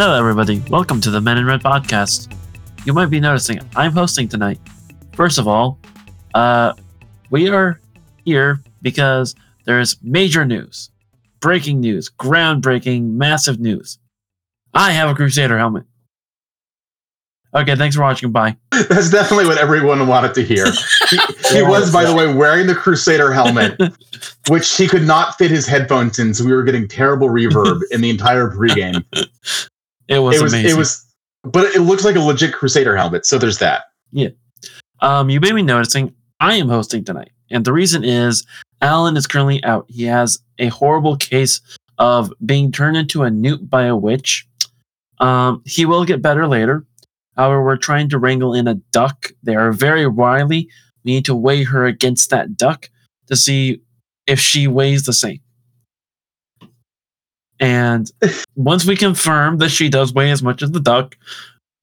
[0.00, 0.62] Hello, everybody.
[0.70, 2.32] Welcome to the Men in Red podcast.
[2.86, 4.60] You might be noticing I'm hosting tonight.
[5.12, 5.76] First of all,
[6.34, 6.74] uh,
[7.30, 7.80] we are
[8.24, 10.90] here because there's major news,
[11.40, 13.98] breaking news, groundbreaking, massive news.
[14.72, 15.82] I have a Crusader helmet.
[17.52, 18.30] Okay, thanks for watching.
[18.30, 18.56] Bye.
[18.70, 20.66] That's definitely what everyone wanted to hear.
[21.10, 21.18] He,
[21.56, 23.76] he was, by the way, wearing the Crusader helmet,
[24.48, 28.00] which he could not fit his headphones in, so we were getting terrible reverb in
[28.00, 29.04] the entire pregame.
[30.08, 30.70] It was, It was, amazing.
[30.70, 31.06] it was,
[31.44, 33.26] but it looks like a legit Crusader helmet.
[33.26, 33.84] So there's that.
[34.10, 34.28] Yeah.
[35.00, 38.44] Um, you may be noticing I am hosting tonight, and the reason is
[38.80, 39.86] Alan is currently out.
[39.88, 41.60] He has a horrible case
[41.98, 44.46] of being turned into a newt by a witch.
[45.20, 46.84] Um, he will get better later.
[47.36, 49.30] However, we're trying to wrangle in a duck.
[49.42, 50.68] They are very wily.
[51.04, 52.88] We need to weigh her against that duck
[53.26, 53.80] to see
[54.26, 55.40] if she weighs the same.
[57.60, 58.10] And
[58.54, 61.16] once we confirm that she does weigh as much as the duck,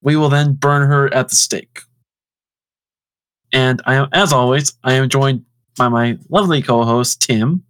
[0.02, 1.80] we will then burn her at the stake.
[3.52, 5.44] And I am, as always, I am joined
[5.76, 7.62] by my lovely co-host Tim,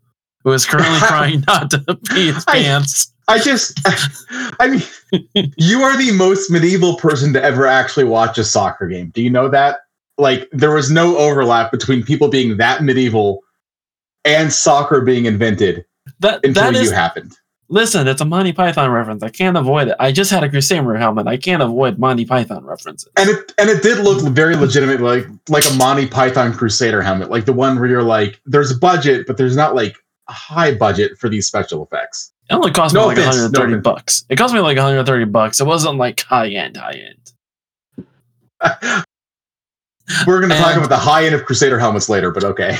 [0.44, 1.78] who is currently trying not to
[2.10, 3.12] pee his I- pants.
[3.28, 3.80] I just,
[4.60, 9.10] I mean, you are the most medieval person to ever actually watch a soccer game.
[9.10, 9.78] Do you know that?
[10.16, 13.42] Like, there was no overlap between people being that medieval
[14.24, 15.84] and soccer being invented
[16.20, 17.36] That until that you is happened.
[17.68, 18.06] Listen.
[18.08, 19.22] It's a Monty Python reference.
[19.22, 19.96] I can't avoid it.
[19.98, 21.26] I just had a Crusader helmet.
[21.26, 23.08] I can't avoid Monty Python references.
[23.16, 27.30] And it and it did look very legitimate, like like a Monty Python Crusader helmet,
[27.30, 29.96] like the one where you're like, there's a budget, but there's not like
[30.28, 32.32] a high budget for these special effects.
[32.50, 33.82] It only cost me No like offense, no 130 offense.
[33.82, 34.24] bucks.
[34.28, 35.60] It cost me like 130 bucks.
[35.60, 37.32] It wasn't like high end, high end.
[40.26, 42.76] We're going to talk about the high end of Crusader helmets later, but okay.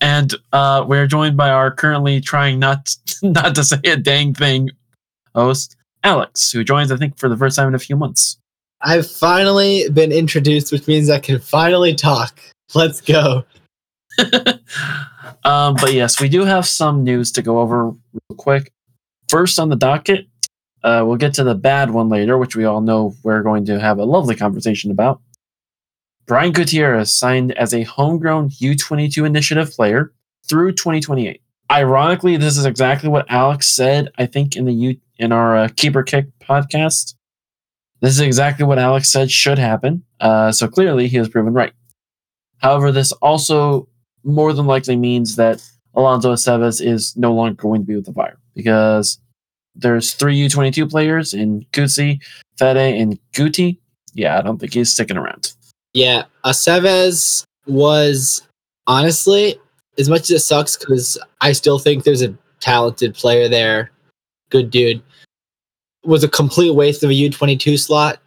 [0.00, 4.70] And uh, we're joined by our currently trying not not to say a dang thing
[5.34, 8.38] host, Alex, who joins I think for the first time in a few months.
[8.80, 12.40] I've finally been introduced, which means I can finally talk.
[12.74, 13.44] Let's go.
[15.44, 18.72] um, but yes, we do have some news to go over real quick.
[19.28, 20.26] First on the docket,
[20.84, 23.80] uh, we'll get to the bad one later, which we all know we're going to
[23.80, 25.20] have a lovely conversation about.
[26.28, 30.12] Brian Gutierrez signed as a homegrown U22 initiative player
[30.46, 31.40] through 2028.
[31.72, 34.10] Ironically, this is exactly what Alex said.
[34.18, 37.14] I think in the U in our uh, Keeper Kick podcast.
[38.00, 40.04] This is exactly what Alex said should happen.
[40.20, 41.72] Uh, so clearly, he has proven right.
[42.58, 43.88] However, this also
[44.22, 48.12] more than likely means that Alonso Aceves is no longer going to be with the
[48.12, 49.18] Fire because
[49.74, 52.20] there's three U22 players in Koutsias,
[52.58, 53.78] Fede, and Guti.
[54.12, 55.54] Yeah, I don't think he's sticking around.
[55.94, 58.42] Yeah, Aceves was
[58.86, 59.58] honestly,
[59.98, 63.90] as much as it sucks, because I still think there's a talented player there,
[64.50, 65.02] good dude,
[66.04, 68.20] was a complete waste of a U22 slot.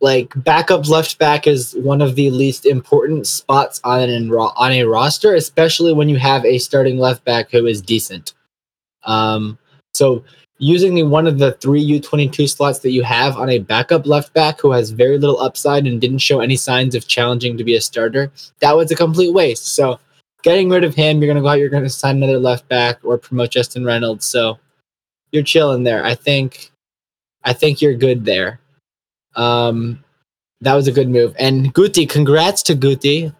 [0.00, 4.84] Like backup left back is one of the least important spots on an on a
[4.84, 8.34] roster, especially when you have a starting left back who is decent.
[9.04, 9.58] Um,
[9.94, 10.22] so
[10.58, 14.60] using one of the three U22 slots that you have on a backup left back
[14.60, 17.80] who has very little upside and didn't show any signs of challenging to be a
[17.80, 19.74] starter, that was a complete waste.
[19.74, 20.00] So
[20.42, 22.68] getting rid of him, you're going to go out, you're going to sign another left
[22.68, 24.24] back or promote Justin Reynolds.
[24.24, 24.58] So
[25.30, 26.04] you're chilling there.
[26.04, 26.70] I think,
[27.44, 28.60] I think you're good there.
[29.34, 30.02] Um,
[30.62, 31.36] that was a good move.
[31.38, 33.34] And Guti, congrats to Guti.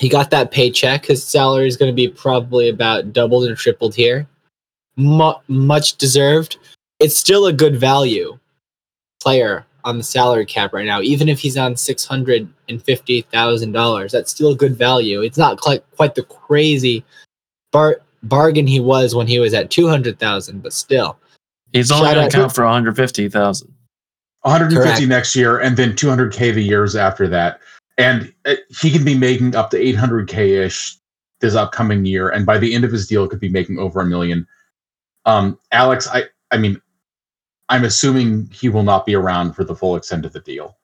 [0.00, 1.06] He got that paycheck.
[1.06, 4.26] His salary is going to be probably about doubled or tripled here
[4.96, 6.58] mu- much deserved.
[7.00, 8.38] It's still a good value
[9.20, 13.22] player on the salary cap right now, even if he's on six hundred and fifty
[13.22, 14.12] thousand dollars.
[14.12, 15.22] That's still a good value.
[15.22, 17.04] It's not quite quite the crazy
[17.72, 21.18] bar- bargain he was when he was at two hundred thousand, but still.
[21.72, 23.74] He's only going to count for 150,000.
[24.42, 25.08] 150 Correct.
[25.08, 27.60] next year and then 200k the years after that
[27.96, 30.96] and uh, he can be making up to 800k ish
[31.40, 34.04] this upcoming year and by the end of his deal could be making over a
[34.04, 34.46] million
[35.26, 36.80] um alex i i mean
[37.68, 40.76] i'm assuming he will not be around for the full extent of the deal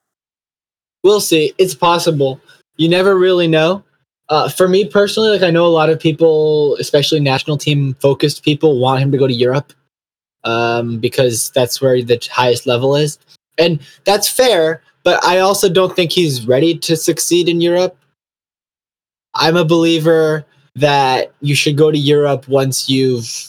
[1.03, 1.53] We'll see.
[1.57, 2.41] It's possible.
[2.77, 3.83] You never really know.
[4.27, 8.43] Uh, for me personally, like I know a lot of people, especially national team focused
[8.43, 9.73] people, want him to go to Europe
[10.43, 13.17] um, because that's where the highest level is,
[13.57, 14.83] and that's fair.
[15.03, 17.97] But I also don't think he's ready to succeed in Europe.
[19.33, 20.45] I'm a believer
[20.75, 23.48] that you should go to Europe once you've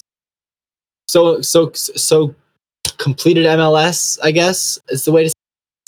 [1.11, 2.35] so so so
[2.99, 4.19] completed MLS.
[4.23, 5.35] I guess is the way to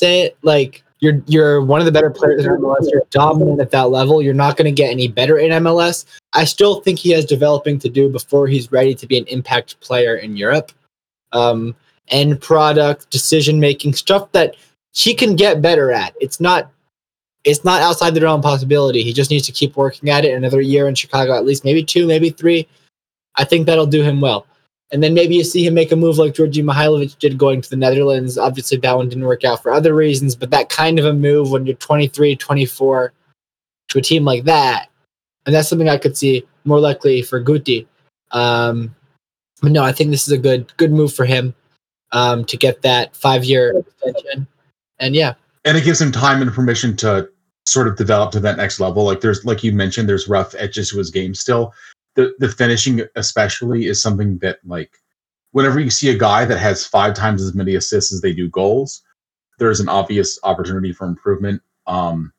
[0.00, 0.36] say it.
[0.42, 2.90] Like you're you're one of the better players in MLS.
[2.90, 4.20] You're dominant at that level.
[4.20, 6.04] You're not going to get any better in MLS.
[6.32, 9.78] I still think he has developing to do before he's ready to be an impact
[9.80, 10.72] player in Europe.
[11.32, 11.75] Um,
[12.08, 14.56] end product, decision making, stuff that
[14.92, 16.14] he can get better at.
[16.20, 16.70] It's not
[17.44, 19.02] it's not outside the realm of possibility.
[19.02, 21.82] He just needs to keep working at it another year in Chicago, at least maybe
[21.82, 22.68] two, maybe three.
[23.36, 24.46] I think that'll do him well.
[24.92, 27.70] And then maybe you see him make a move like Georgi Mihailovic did going to
[27.70, 28.36] the Netherlands.
[28.36, 31.50] Obviously, that one didn't work out for other reasons, but that kind of a move
[31.50, 33.12] when you're 23, 24
[33.88, 34.88] to a team like that,
[35.46, 37.86] and that's something I could see more likely for Guti.
[38.32, 38.94] Um,
[39.62, 41.54] but no, I think this is a good good move for him
[42.12, 44.46] um, to get that five year extension.
[44.98, 45.34] And yeah,
[45.64, 47.28] and it gives him time and permission to
[47.66, 49.04] sort of develop to that next level.
[49.04, 51.72] Like there's, like you mentioned, there's rough edges to his game still.
[52.14, 54.99] The the finishing, especially, is something that like
[55.53, 58.49] whenever you see a guy that has five times as many assists as they do
[58.49, 59.03] goals,
[59.59, 61.62] there's an obvious opportunity for improvement.
[61.87, 62.32] Um,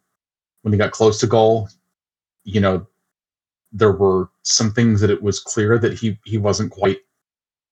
[0.61, 1.69] when he got close to goal,
[2.43, 2.87] you know,
[3.73, 6.99] there were some things that it was clear that he he wasn't quite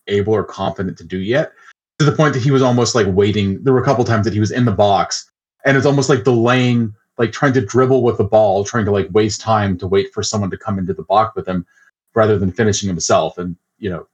[0.08, 1.54] able or confident to do yet
[2.00, 4.34] to the point that he was almost like waiting there were a couple times that
[4.34, 5.32] he was in the box
[5.64, 9.08] and it's almost like delaying like trying to dribble with the ball trying to like
[9.12, 11.66] waste time to wait for someone to come into the box with him
[12.14, 14.08] rather than finishing himself and you know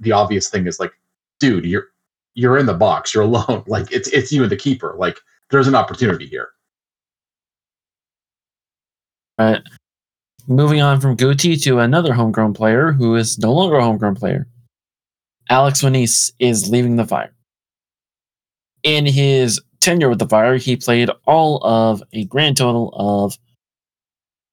[0.00, 0.92] the, obvious thing is like
[1.40, 1.88] dude you're
[2.34, 5.18] you're in the box you're alone like it's it's you and the keeper like
[5.50, 6.50] there's an opportunity here
[9.38, 9.62] Right.
[10.48, 14.48] Moving on from Guti to another homegrown player who is no longer a homegrown player.
[15.48, 17.32] Alex Monis is leaving the Fire.
[18.82, 23.38] In his tenure with the Fire, he played all of a grand total of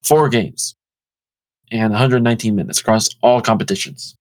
[0.04, 0.76] four games
[1.80, 4.16] and 119 minutes across all competitions.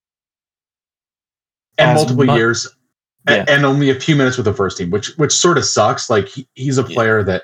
[1.78, 2.68] and As multiple mu- years
[3.28, 3.44] Yeah.
[3.48, 6.28] and only a few minutes with the first team which which sort of sucks like
[6.28, 6.94] he, he's a Yeah.
[6.94, 7.42] player that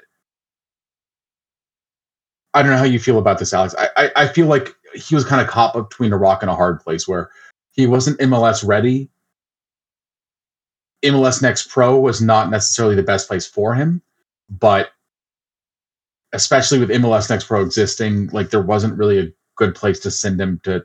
[2.54, 5.14] i don't know how you feel about this alex i i, I feel like he
[5.16, 7.30] was kind of caught between a rock and a hard place where
[7.72, 9.08] he wasn't mls ready
[11.04, 14.00] mls next pro was not necessarily the best place for him
[14.48, 14.90] but
[16.32, 20.40] especially with mls next pro existing like there wasn't really a good place to send
[20.40, 20.84] him to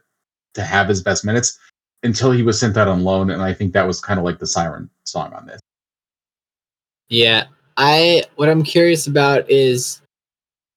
[0.54, 1.58] to have his best minutes
[2.04, 4.38] until he was sent out on loan and i think that was kind of like
[4.38, 5.60] the siren song on this
[7.10, 7.46] Yeah.
[7.78, 10.02] I what I'm curious about is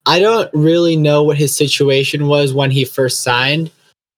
[0.07, 3.71] I don't really know what his situation was when he first signed,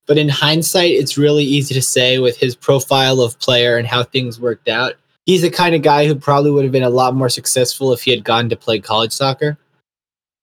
[0.06, 4.02] but in hindsight it's really easy to say with his profile of player and how
[4.02, 4.94] things worked out.
[5.26, 8.02] He's the kind of guy who probably would have been a lot more successful if
[8.02, 9.58] he had gone to play college soccer.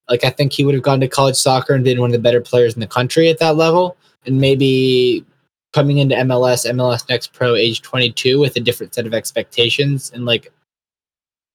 [0.10, 2.20] Like I think he would have gone to college soccer and been one of the
[2.20, 5.26] better players in the country at that level and maybe
[5.74, 10.26] coming into MLS, MLS Next Pro age 22 with a different set of expectations in
[10.26, 10.52] like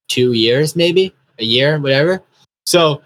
[0.08, 2.22] two years, maybe a year, whatever.
[2.66, 3.02] So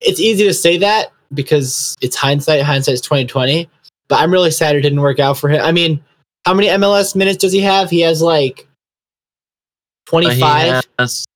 [0.00, 2.62] it's easy to say that because it's hindsight.
[2.62, 3.68] Hindsight's twenty twenty.
[4.08, 5.60] But I'm really sad it didn't work out for him.
[5.62, 6.02] I mean,
[6.44, 7.90] how many MLS minutes does he have?
[7.90, 8.66] He has like
[10.10, 10.84] But he 25.
[10.98, 11.26] has,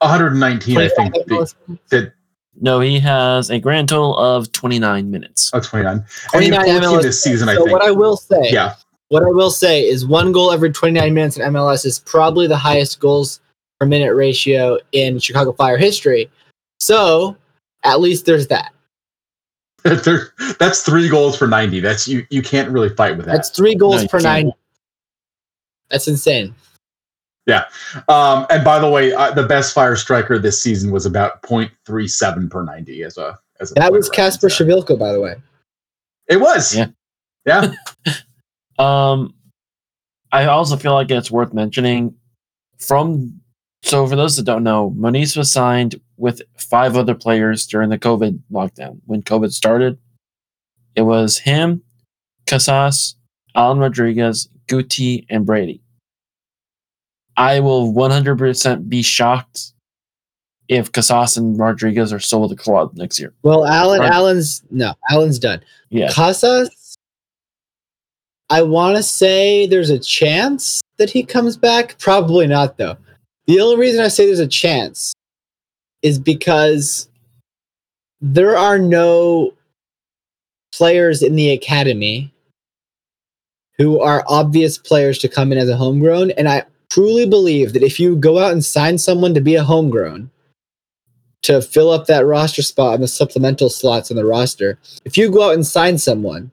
[0.00, 1.14] 119 i think
[1.88, 2.12] that
[2.60, 5.50] no, he has a grand total of 29 minutes.
[5.52, 8.16] oh 29 and 29 had 14 MLS this season i so think what I will
[8.16, 8.74] say, yeah
[9.08, 12.56] what I will say is one goal every 29 minutes in MLS is probably the
[12.56, 13.40] highest goals
[13.78, 16.28] per minute ratio in Chicago Fire history.
[16.80, 17.36] So
[17.84, 18.72] at least there's that.
[19.84, 23.50] There- that's three goals for 90 that's you you can't really fight with that That's
[23.50, 24.52] three goals No, you per can't.
[25.90, 26.52] That's insane.
[28.08, 32.50] Um and by the way uh, the best fire striker this season was about 0.37
[32.50, 34.58] per 90 as a as a That was Kacper reference.
[34.58, 35.36] Przybyłko, by the way.
[36.28, 36.88] it was Yeah.
[37.46, 37.72] yeah
[38.78, 39.34] Um,
[40.32, 42.14] I also feel like it's worth mentioning
[42.78, 43.40] from.
[43.82, 47.98] So, for those that don't know, Monis was signed with five other players during the
[47.98, 49.00] COVID lockdown.
[49.06, 49.98] When COVID started,
[50.94, 51.82] it was him,
[52.46, 53.16] Casas,
[53.54, 55.80] Alan Rodriguez, Guti, and Brady.
[57.36, 59.72] I will 100% be shocked
[60.68, 63.32] if Casas and Rodriguez are still with the club next year.
[63.42, 64.12] Well, Alan, Right.
[64.12, 65.60] Alan's no, Alan's done.
[65.90, 66.10] Yeah.
[66.10, 66.96] Casas,
[68.50, 71.98] I want to say there's a chance that he comes back.
[71.98, 72.96] Probably not, though.
[73.46, 75.12] The only reason I say there's a chance
[76.02, 77.08] is because
[78.20, 79.52] there are no
[80.72, 82.32] players in the academy
[83.78, 86.30] who are obvious players to come in as a homegrown.
[86.32, 86.64] And I
[86.96, 90.30] truly believe that if you go out and sign someone to be a homegrown,
[91.42, 95.30] to fill up that roster spot and the supplemental slots on the roster, if you
[95.30, 96.50] go out and sign someone,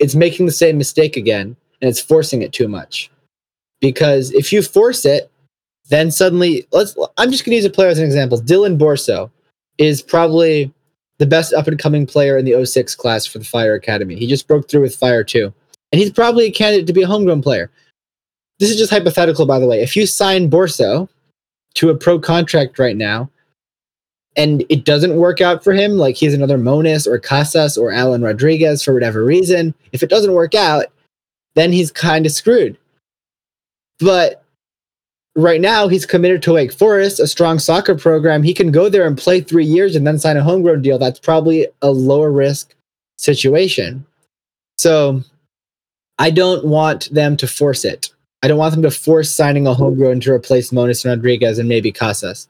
[0.00, 3.12] it's making the same mistake again and it's forcing it too much.
[3.80, 5.30] Because if you force it,
[5.88, 8.40] then suddenly let's I'm just gonna use a player as an example.
[8.40, 9.30] Dylan Borso
[9.78, 10.72] is probably
[11.18, 14.16] the best up and coming player in the 06 class for the Fire Academy.
[14.16, 15.54] He just broke through with Fire 2.
[15.92, 17.70] And he's probably a candidate to be a homegrown player.
[18.58, 19.82] This is just hypothetical, by the way.
[19.82, 21.08] If you sign Borso
[21.74, 23.30] to a pro contract right now,
[24.36, 28.22] and it doesn't work out for him, like he's another Monis or Casas or Alan
[28.22, 30.86] Rodriguez for whatever reason, if it doesn't work out,
[31.54, 32.76] then he's kind of screwed.
[34.00, 34.42] But
[35.36, 38.42] right now, he's committed to Wake Forest, a strong soccer program.
[38.42, 40.98] He can go there and play three years and then sign a homegrown deal.
[40.98, 42.74] That's probably a lower risk
[43.18, 44.04] situation.
[44.78, 45.22] So
[46.18, 48.10] I don't want them to force it.
[48.44, 51.90] I don't want them to force signing a homegrown to replace Monis Rodriguez and maybe
[51.90, 52.46] Casas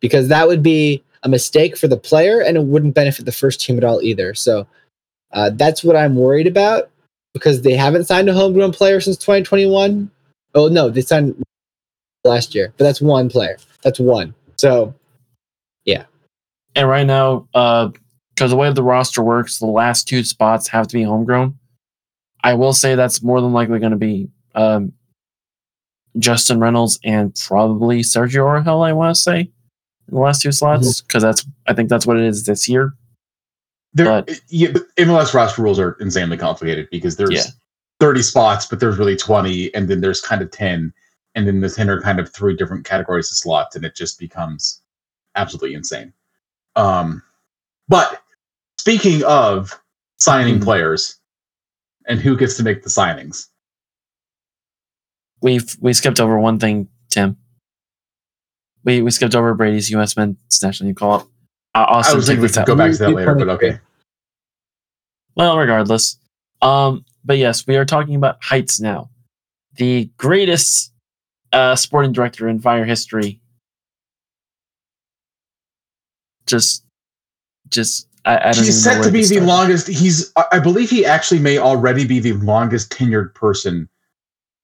[0.00, 3.60] because that would be a mistake for the player and it wouldn't benefit the first
[3.60, 4.34] team at all either.
[4.34, 4.66] So
[5.30, 6.90] uh, that's what I'm worried about
[7.32, 10.10] because they haven't signed a homegrown player since 2021.
[10.56, 11.40] Oh, no, they signed
[12.24, 13.56] last year, but that's one player.
[13.82, 14.34] That's one.
[14.56, 14.92] So,
[15.84, 16.06] yeah.
[16.74, 17.90] And right now, uh,
[18.34, 21.56] because the way the roster works, the last two spots have to be homegrown.
[22.42, 24.92] I will say that's more than likely going to be um,
[26.18, 28.86] Justin Reynolds and probably Sergio Oregel.
[28.86, 29.50] I want to say in
[30.14, 31.28] the last two slots because mm-hmm.
[31.28, 32.94] that's I think that's what it is this year.
[33.94, 37.44] There, but, yeah, but MLS roster rules are insanely complicated because there's yeah.
[38.00, 40.92] 30 spots, but there's really 20, and then there's kind of 10,
[41.34, 44.18] and then the 10 are kind of three different categories of slots, and it just
[44.18, 44.82] becomes
[45.34, 46.12] absolutely insane.
[46.76, 47.22] Um,
[47.88, 48.22] but
[48.78, 49.80] speaking of
[50.18, 50.64] signing mm-hmm.
[50.64, 51.18] players
[52.06, 53.48] and who gets to make the signings,
[55.42, 57.36] we we skipped over one thing, Tim.
[58.84, 60.16] We we skipped over Brady's U.S.
[60.16, 61.28] men's national you call up.
[61.74, 63.78] Uh, Austin, I was thinking we could go back to that later, but okay.
[65.34, 66.18] Well, regardless,
[66.62, 69.10] um, but yes, we are talking about Heitz now,
[69.74, 70.92] the greatest
[71.52, 73.40] uh, sporting director in Fire history.
[76.46, 76.84] Just,
[77.68, 79.88] just I, I he's set to be the longest.
[79.88, 83.88] He's, I believe, he actually may already be the longest tenured person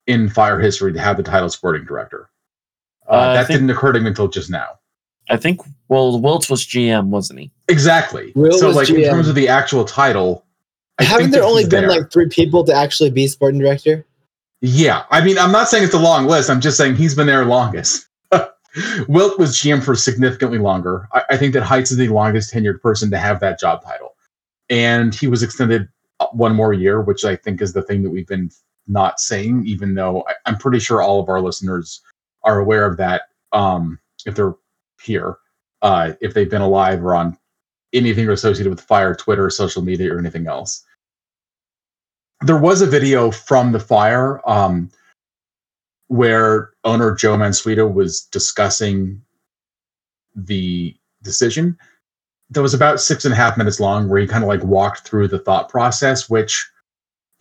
[0.07, 2.29] in Fire history to have the title sporting director.
[3.09, 4.79] Uh, uh, that think, didn't occur to me until just now.
[5.29, 5.61] I think.
[5.89, 7.51] Well, Wiltz was GM, wasn't he?
[7.69, 8.33] Exactly.
[8.35, 9.05] Will so, like GM.
[9.05, 10.45] in terms of the actual title,
[10.99, 11.89] I haven't there only been there.
[11.89, 14.07] like three people to actually be sporting director?
[14.61, 16.49] Yeah, I mean, I'm not saying it's a long list.
[16.49, 18.07] I'm just saying he's been there longest.
[19.09, 21.09] Wilt was GM for significantly longer.
[21.13, 24.15] I, I, think that Heitz is the longest tenured person to have that job title,
[24.71, 25.89] and he was extended
[26.21, 28.51] uh, one more year, which I think is the thing that we've been
[28.87, 32.01] not saying, even though I, am pretty sure all of our listeners
[32.43, 33.23] are aware of that.
[33.53, 34.55] Um, if they're
[35.03, 35.37] here,
[35.83, 37.37] uh, if they've been alive or on
[37.93, 40.85] anything associated with fire, Twitter, social media, or anything else.
[42.41, 44.91] There was a video from the fire um,
[46.09, 49.23] where owner Joe Mansueto was discussing
[50.35, 51.79] the decision.
[52.51, 55.01] That was about six and a half minutes long, where he kind of like walked
[55.01, 56.69] through the thought process, which,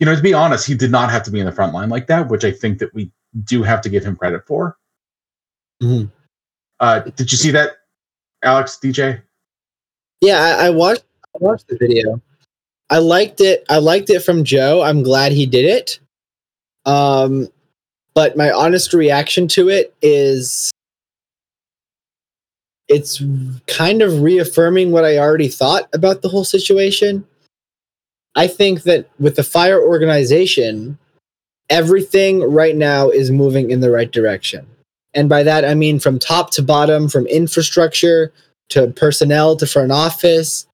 [0.02, 1.88] you know, to be honest, he did not have to be in the front line
[1.88, 3.12] like that, which I think that we
[3.44, 4.76] do have to give him credit for.
[5.80, 6.06] Mm-hmm.
[6.80, 7.74] Uh, did you see that,
[8.42, 9.22] Alex DJ?
[10.20, 11.04] Yeah, I, I watched.
[11.36, 12.20] I watched the video.
[12.90, 13.64] I liked it.
[13.70, 14.82] I liked it from Joe.
[14.82, 16.00] I'm glad he did it.
[16.84, 17.46] Um,
[18.12, 20.72] but my honest reaction to it is
[22.88, 23.22] it's
[23.68, 27.24] kind of reaffirming what I already thought about the whole situation.
[28.34, 30.98] I think that with the fire organization,
[31.68, 34.66] everything right now is moving in the right direction.
[35.14, 38.32] And by that, I mean from top to bottom, from infrastructure
[38.70, 40.66] to personnel to front office,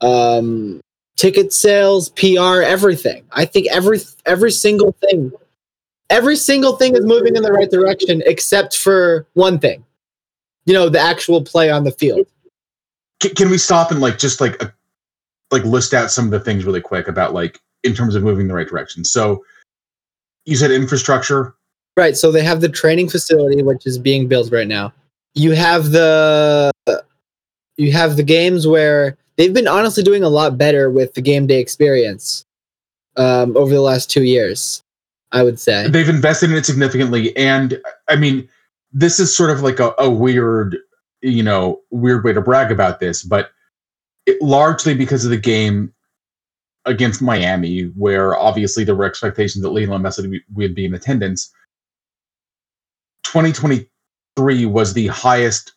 [0.00, 0.80] um,
[1.16, 3.24] ticket sales, PR, everything.
[3.32, 5.30] I think every every single thing,
[6.08, 9.84] every single thing is moving in the right direction, except for one thing.
[10.64, 12.26] You know, the actual play on the field.
[13.20, 14.72] Can, can we stop and like just like a,
[15.52, 18.48] like list out some of the things really quick about like in terms of moving
[18.48, 19.04] the right direction?
[19.04, 19.44] So
[20.44, 21.54] you said infrastructure.
[21.96, 22.16] Right.
[22.16, 24.92] So they have the training facility, which is being built right now.
[25.34, 26.72] You have the
[27.76, 31.46] you have the games where they've been honestly doing a lot better with the game
[31.46, 32.44] day experience
[33.16, 34.82] um, over the last two years.
[35.32, 38.48] I would say they've invested in it significantly, and I mean,
[38.92, 40.76] this is sort of like a, a weird,
[41.22, 43.50] you know, weird way to brag about this, but
[44.26, 45.92] it, largely because of the game
[46.84, 51.52] against Miami, where obviously there were expectations that Lionel Messi would be in attendance.
[53.24, 55.72] 2023 was the highest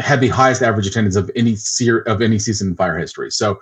[0.00, 3.30] had the highest average attendance of any se- of any season in fire history.
[3.30, 3.60] So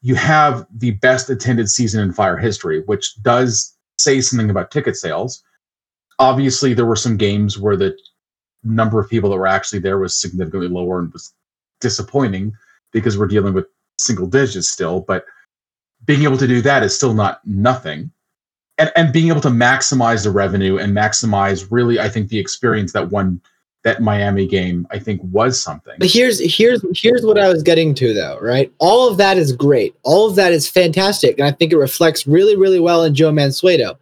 [0.00, 4.96] you have the best attended season in fire history, which does say something about ticket
[4.96, 5.42] sales.
[6.18, 7.94] Obviously, there were some games where the
[8.64, 11.34] number of people that were actually there was significantly lower and was
[11.80, 12.54] disappointing
[13.00, 13.66] because we're dealing with
[13.98, 15.00] single digits still.
[15.00, 15.24] But
[16.04, 18.10] being able to do that is still not nothing.
[18.78, 22.92] and and being able to maximize the revenue and maximize really, I think the experience
[22.92, 23.40] that one
[23.84, 25.94] that Miami game I think was something.
[25.98, 28.72] But here's here's here's what I was getting to though, right?
[28.78, 29.94] All of that is great.
[30.02, 33.32] All of that is fantastic, and I think it reflects really really well in Joe
[33.32, 33.96] Mansueto.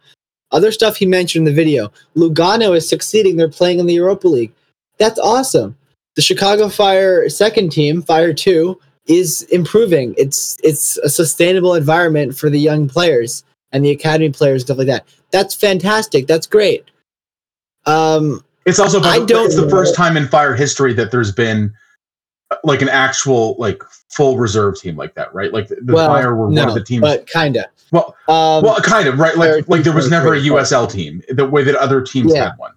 [0.51, 3.35] Other stuff he mentioned in the video, Lugano is succeeding.
[3.35, 4.53] They're playing in the Europa League.
[4.97, 5.77] That's awesome.
[6.15, 10.15] The Chicago Fire second team, Fire Two, is improving.
[10.17, 14.87] It's it's a sustainable environment for the young players and the academy players, stuff like
[14.87, 15.05] that.
[15.31, 16.27] That's fantastic.
[16.27, 16.85] That's great.
[17.85, 21.71] Um, It's also I don't it's the first time in fire history that there's been
[22.51, 25.51] uh, like an actual like full reserve team like that, right?
[25.53, 27.01] Like the, the well, fire were no, one of the teams.
[27.01, 27.67] but kinda.
[27.91, 29.37] well, Um, well, kind of right.
[29.37, 32.45] Like like there was never a USL team the way that other teams Yeah.
[32.45, 32.71] had one.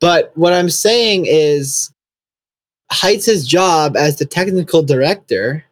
[0.00, 1.90] But what I'm saying is
[2.92, 5.64] Heitz' job as the technical director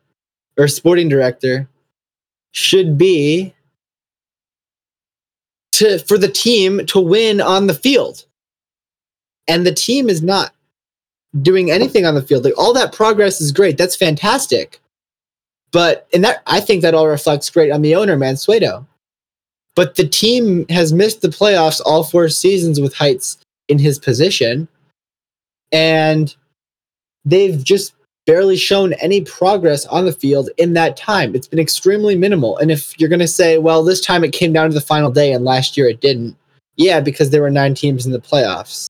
[0.57, 1.69] or sporting director
[2.53, 3.55] should be
[5.73, 8.25] to for the team to win on the field.
[9.47, 10.53] And the team is not
[11.43, 12.45] doing anything on the field.
[12.45, 13.79] Like all that progress is great.
[13.79, 14.81] That's fantastic.
[15.71, 18.87] But and that I think that all reflects great on the owner, Mansueto.
[19.75, 24.67] But the team has missed the playoffs all four seasons with Heitz in his position.
[25.71, 26.35] And
[27.29, 27.95] they've just
[28.27, 31.35] barely shown any progress on the field in that time.
[31.35, 32.59] It's been extremely minimal.
[32.59, 35.11] And if you're going to say, well, this time it came down to the final
[35.11, 36.37] day and last year it didn't,
[36.77, 38.87] yeah, because there were nine teams in the playoffs.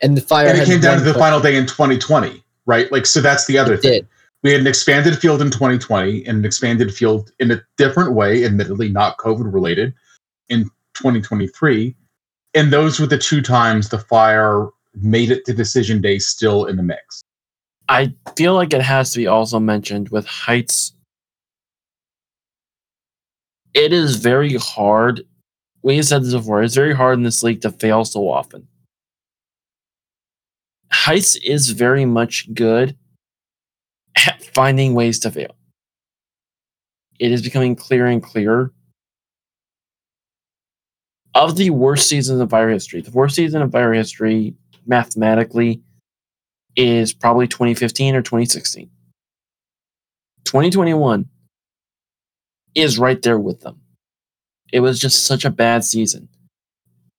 [0.00, 2.90] And the Fire And it came down to the play- final day in 2020, right?
[2.90, 3.92] Like so that's the other It thing.
[3.92, 4.08] did.
[4.42, 8.44] We had an expanded field in 2020 and an expanded field in a different way,
[8.44, 9.94] admittedly not COVID related,
[10.48, 11.94] in 2023.
[12.54, 16.76] And those were the two times the fire made it to decision day still in
[16.76, 17.22] the mix.
[17.88, 20.92] I feel like it has to be also mentioned with Heitz.
[23.72, 25.22] It is very hard.
[25.82, 26.62] We said this before.
[26.62, 28.68] It's very hard in this league to fail so often.
[30.92, 32.96] Heitz is very much good
[34.16, 35.54] at finding ways to fail.
[37.18, 38.72] It is becoming clearer and clearer.
[41.34, 44.54] Of the worst seasons of Fire history, the worst season of Fire history,
[44.86, 45.82] mathematically,
[46.78, 48.88] is probably 2015 or 2016.
[50.44, 51.28] 2021
[52.74, 53.80] is right there with them.
[54.72, 56.28] It was just such a bad season.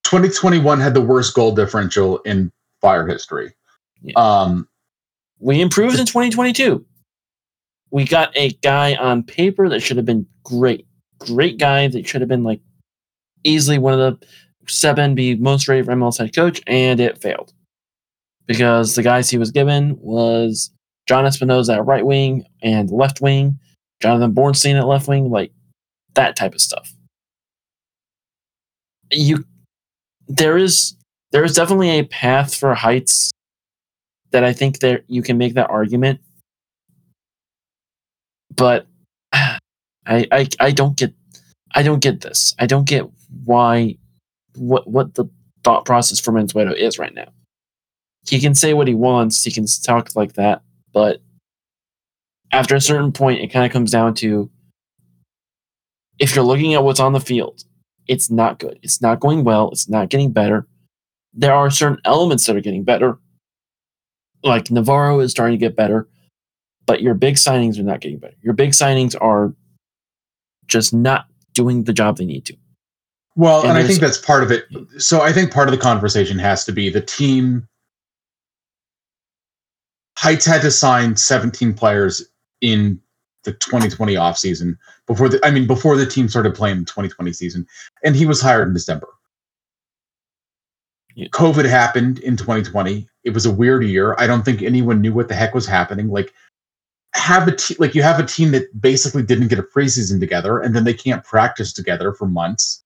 [0.06, 3.54] 2021 had the worst goal differential in fire history.
[4.02, 4.14] Yeah.
[4.16, 4.68] Um,
[5.40, 6.86] We improved in 2022.
[7.92, 10.88] We got a guy on paper that should have been great.
[11.18, 12.62] Great guy that should have been like
[13.44, 14.26] easily one of the
[14.68, 17.54] seven be most rated for MLS head coach, and it failed.
[18.50, 20.72] Because the guys he was given was
[21.08, 23.60] Jhon Espinoza at right wing and left wing,
[24.02, 25.52] Jonathan Bornstein at left wing, like
[26.16, 26.92] that type of stuff.
[29.12, 29.46] You
[30.28, 30.96] there is
[31.32, 33.30] there is definitely a path for Heitz
[34.32, 36.20] that I think there you can make that argument.
[38.56, 38.88] But
[39.32, 39.60] I,
[40.08, 41.14] I I don't get
[41.76, 42.56] I don't get this.
[42.58, 43.08] I don't get
[43.46, 43.96] why
[44.56, 45.26] what what the
[45.64, 47.32] thought process for Mansueto is right now.
[48.30, 50.62] He can say what he wants, he can talk like that,
[50.94, 51.22] but
[52.52, 54.50] after a certain point it kind of comes down to
[56.20, 57.64] if you're looking at what's on the field,
[58.08, 58.80] it's not good.
[58.84, 60.68] It's not going well, it's not getting better.
[61.34, 63.18] There are certain elements that are getting better,
[64.44, 66.08] like Navarro is starting to get better,
[66.86, 68.36] but your big signings are not getting better.
[68.42, 69.54] Your big signings are
[70.68, 72.56] just not doing the job they need to.
[73.36, 74.66] well, And and I think that's part of it.
[74.98, 77.68] So I think part of the conversation has to be the team.
[80.20, 82.30] Heitz had to sign 17 players
[82.60, 83.00] in
[83.46, 84.78] the 2020 offseason
[85.08, 87.66] before the I mean before the team started playing the 2020 season
[88.04, 89.08] and he was hired in December.
[91.16, 91.28] Yeah.
[91.30, 93.08] COVID happened in 2020.
[93.24, 94.14] It was a weird year.
[94.18, 96.10] I don't think anyone knew what the heck was happening.
[96.10, 96.34] Like
[97.14, 100.60] have a te- like you have a team that basically didn't get a preseason together
[100.60, 102.84] and then they can't practice together for months.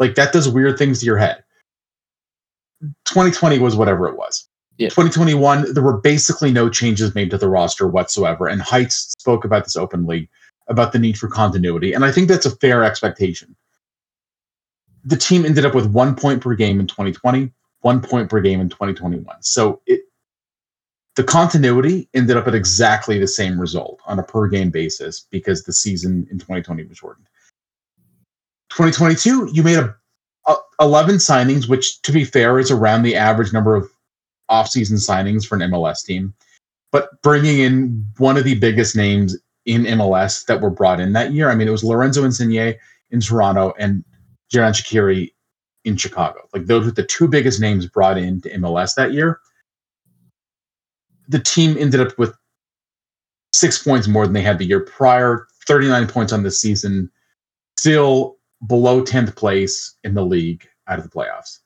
[0.00, 1.44] Like that does weird things to your head.
[3.04, 4.48] 2020 was whatever it was.
[4.78, 4.88] Yeah.
[4.88, 8.48] 2021, there were basically no changes made to the roster whatsoever.
[8.48, 10.28] And Heitz spoke about this openly
[10.68, 11.92] about the need for continuity.
[11.92, 13.54] And I think that's a fair expectation.
[15.04, 18.60] The team ended up with one point per game in 2020, one point per game
[18.60, 19.26] in 2021.
[19.42, 20.00] So it
[21.16, 25.62] the continuity ended up at exactly the same result on a per game basis because
[25.62, 27.28] the season in 2020 was shortened.
[28.70, 29.94] 2022, you made a,
[30.48, 33.88] a 11 signings, which to be fair is around the average number of
[34.50, 36.34] offseason signings for an MLS team.
[36.92, 41.32] But bringing in one of the biggest names in MLS that were brought in that
[41.32, 42.74] year, I mean, it was Lorenzo Insigne
[43.10, 44.04] in Toronto and
[44.52, 45.32] Xherdan Shaqiri
[45.84, 46.48] in Chicago.
[46.52, 49.40] Like those were the two biggest names brought into MLS that year.
[51.28, 52.34] The team ended up with
[53.52, 57.10] six points more than they had the year prior, 39 points on the season,
[57.78, 61.60] still below 10th place in the league out of the playoffs.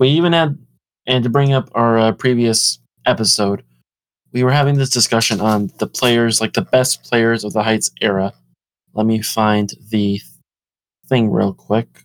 [0.00, 0.58] We even had,
[1.06, 3.62] and to bring up our uh, previous episode,
[4.32, 7.90] we were having this discussion on the players, like the best players of the Heitz
[8.00, 8.32] era.
[8.94, 10.20] Let me find the
[11.06, 12.04] thing real quick.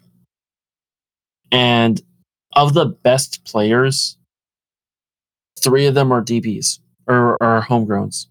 [1.52, 2.02] And
[2.54, 4.18] of the best players,
[5.58, 8.28] three of them are DBs or are homegrowns.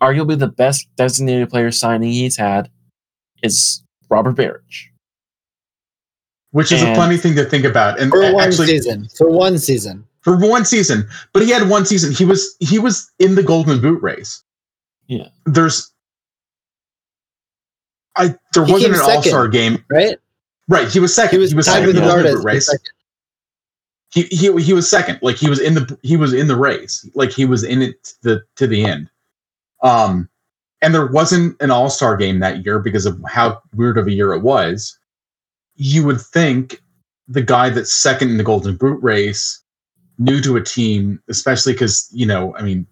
[0.00, 2.70] Arguably the best designated player signing he's had
[3.42, 4.90] is Robert Berić.
[6.52, 8.00] Which is a funny thing to think about.
[8.00, 9.08] And For one actually, season.
[9.16, 10.06] For one season.
[10.22, 12.12] for one season, but he had one season.
[12.12, 14.42] He was he was in the Golden Boot race.
[15.06, 15.28] Yeah.
[15.46, 15.92] There's
[18.16, 19.00] I there He wasn't an.
[19.00, 19.84] All Star game.
[19.90, 20.18] Right?
[20.68, 20.88] Right.
[20.88, 21.38] He was second.
[21.38, 22.74] He was, tied second in the Golden Boot race.
[24.10, 25.18] He, he he was second.
[25.22, 27.08] Like he was in the he was in the race.
[27.14, 29.10] Like he was in it to the to the end.
[29.82, 30.28] Um
[30.80, 34.32] and there wasn't an all-star game that year because of how weird of a year
[34.32, 34.97] it was.
[35.78, 36.82] You would think
[37.28, 39.62] the guy that's second in the Golden Boot race,
[40.18, 42.86] new to a team, especially because, you know, I mean,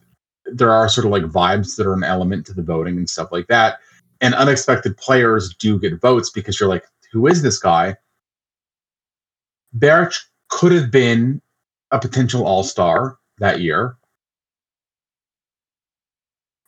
[0.46, 3.33] there are sort of like vibes that are an element to the voting and stuff
[3.33, 3.81] like that.
[4.20, 7.96] And unexpected players do get votes because you're like, who is this guy?
[9.72, 10.14] Barrett
[10.49, 11.42] could have been
[11.90, 13.96] a potential all star that year.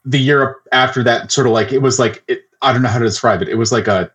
[0.05, 2.99] The year after that, sort of like it was like it, I don't know how
[2.99, 3.49] to describe it.
[3.49, 4.11] It was like a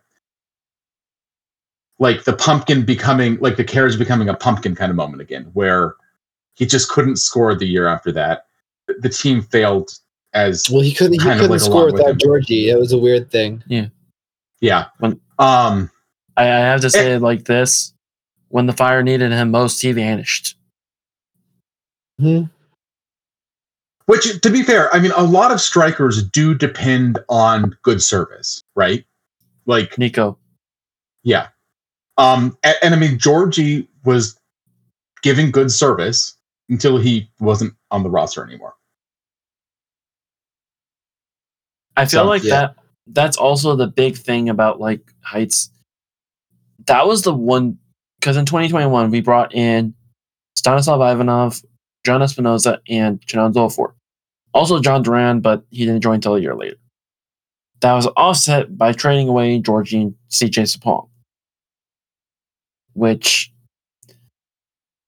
[1.99, 5.95] like the pumpkin becoming like the carriage becoming a pumpkin kind of moment again, where
[6.55, 8.45] he just couldn't score the year after that.
[8.87, 9.91] The- The team failed
[10.33, 11.13] as Well, he couldn't.
[11.13, 12.17] He couldn't like score along with without.
[12.19, 12.69] Georgie.
[12.69, 13.63] It was a weird thing.
[14.61, 14.85] yeah.
[14.99, 15.89] When- Um
[16.37, 17.93] I, I have to say it like this:
[18.49, 20.57] when the Fire needed him most, he vanished.
[22.19, 22.49] Mhm.
[24.07, 28.61] Which, to be fair, I mean, a lot of strikers do depend on good service,
[28.75, 29.03] right?
[29.65, 30.37] Like, Nico,
[31.23, 31.47] yeah.
[32.17, 34.39] Um, and, and I mean, Georgie was
[35.21, 36.37] giving good service
[36.69, 38.73] until he wasn't on the roster anymore.
[41.97, 42.49] I feel So, like yeah.
[42.49, 42.75] that.
[43.07, 45.69] That's also the big thing about like Heitz.
[46.87, 47.77] That was the one
[48.19, 49.93] because in 2021 we brought in
[50.55, 51.61] Stanislav Ivanov,
[52.05, 53.93] Jhon Espinoza, and Chinonso Offor.
[54.53, 56.77] Also Jhon Durán, but he didn't join until a year later.
[57.81, 61.07] That was offset by trading away Georgie and CJ Sapong.
[62.95, 63.51] Which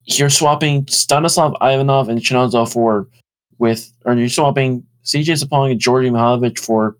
[0.06, 3.08] you're swapping Stanislav Ivanov and Chinonso Offor
[3.58, 6.98] with, or you're swapping CJ Sapong and Georgi Mihailovic for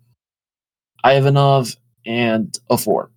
[1.04, 1.74] Ivanov
[2.06, 3.08] and a Offor.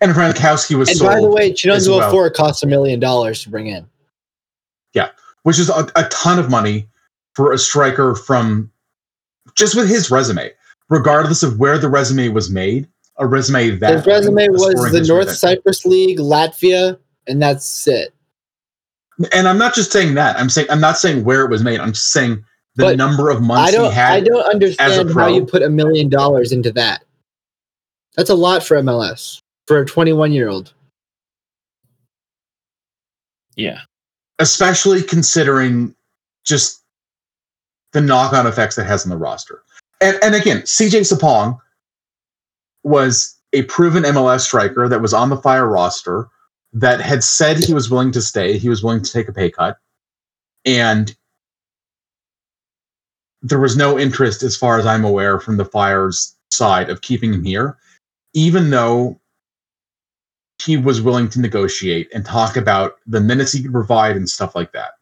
[0.00, 2.10] And Frankowski was And sold, by the way, as Chinonso well.
[2.10, 3.86] Four cost a million dollars to bring in.
[4.94, 5.10] Yeah,
[5.44, 6.88] which is a, a ton of money
[7.34, 8.70] for a striker from
[9.54, 10.50] just with his resume,
[10.88, 12.88] regardless of where the resume was made.
[13.22, 18.12] A resume that His resume was the North that- Cyprus League, Latvia, and that's it.
[19.32, 20.36] And I'm not just saying that.
[20.40, 21.78] I'm saying I'm not saying where it was made.
[21.78, 23.92] I'm just saying the But number of months I he don't.
[23.92, 24.12] had.
[24.14, 27.04] I don't understand how you put a million dollars into that.
[28.16, 30.72] That's a lot for MLS for a 21 year old.
[33.54, 33.82] Yeah.
[34.38, 35.94] especially considering
[36.44, 36.82] just
[37.92, 39.62] the knock-on effects that has on the roster.
[40.00, 41.58] And and again, CJ Sapong
[42.84, 46.28] was a proven MLS striker that was on the Fire roster
[46.72, 49.50] that had said he was willing to stay, he was willing to take a pay
[49.50, 49.78] cut,
[50.64, 51.14] and
[53.42, 57.34] there was no interest, as far as I'm aware, from the Fire's side of keeping
[57.34, 57.76] him here,
[58.34, 59.18] even though
[60.62, 64.54] he was willing to negotiate and talk about the minutes he could provide and stuff
[64.54, 64.92] like that.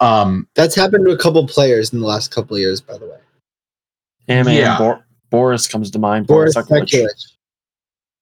[0.00, 3.06] Um, That's happened to a couple players in the last couple of years, by the
[3.06, 3.18] way.
[4.26, 4.70] Him Yeah.
[4.70, 6.26] and Bor- Boris comes to mind.
[6.26, 6.88] Boris Sekulic.
[6.88, 7.32] Sekulic.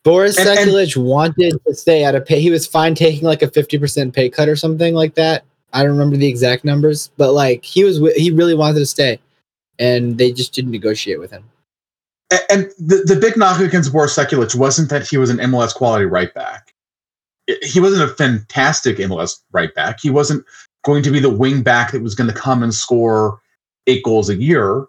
[0.04, 2.40] Boris And- and- Sekulic wanted to stay at a pay.
[2.40, 5.44] He was fine taking like a 50% pay cut or something like that.
[5.72, 9.18] I don't remember the exact numbers, but like he was, he really wanted to stay,
[9.78, 11.44] and they just didn't negotiate with him.
[12.32, 15.74] A- And the, the big knock against Boris Sekulic wasn't that he was an MLS
[15.74, 16.74] quality right back.
[17.62, 20.00] He wasn't a fantastic MLS right back.
[20.00, 20.44] He wasn't
[20.84, 23.40] going to be the wing back that was going to come and score
[23.86, 24.86] eight goals a year.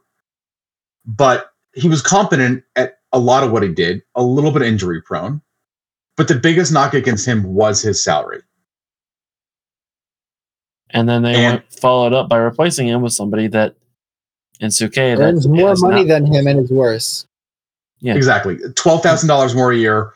[1.06, 5.02] But he was competent at a lot of what he did, a little bit injury
[5.02, 5.42] prone.
[6.16, 8.42] But the biggest knock against him was his salary.
[10.92, 13.76] And then they And- went, followed up by replacing him with somebody that
[14.60, 17.26] in Souquet that Earns more money not- than him and is worse.
[18.00, 18.14] Yeah.
[18.16, 18.58] Exactly.
[18.76, 20.14] Twelve thousand dollars more a year.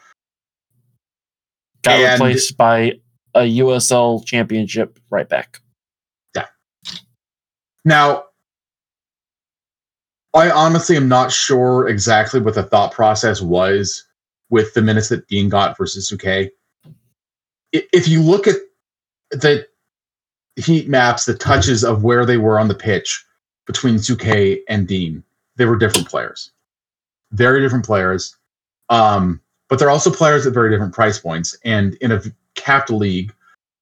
[1.82, 3.00] Got And- replaced by
[3.34, 5.62] a USL championship right back.
[6.36, 6.46] Yeah.
[7.86, 8.26] Now,
[10.38, 14.06] I honestly am not sure exactly what the thought process was
[14.52, 16.52] with the minutes that Dean got versus Souquet.
[17.74, 18.58] If you look at
[19.32, 19.68] the
[20.56, 23.26] heat maps, the touches of where they were on the pitch
[23.66, 25.24] between Souquet and Dean,
[25.56, 26.52] they were different players.
[27.32, 28.38] Very different players.
[28.90, 31.58] Um, but they're also players at very different price points.
[31.66, 32.22] And in a
[32.54, 33.34] capped league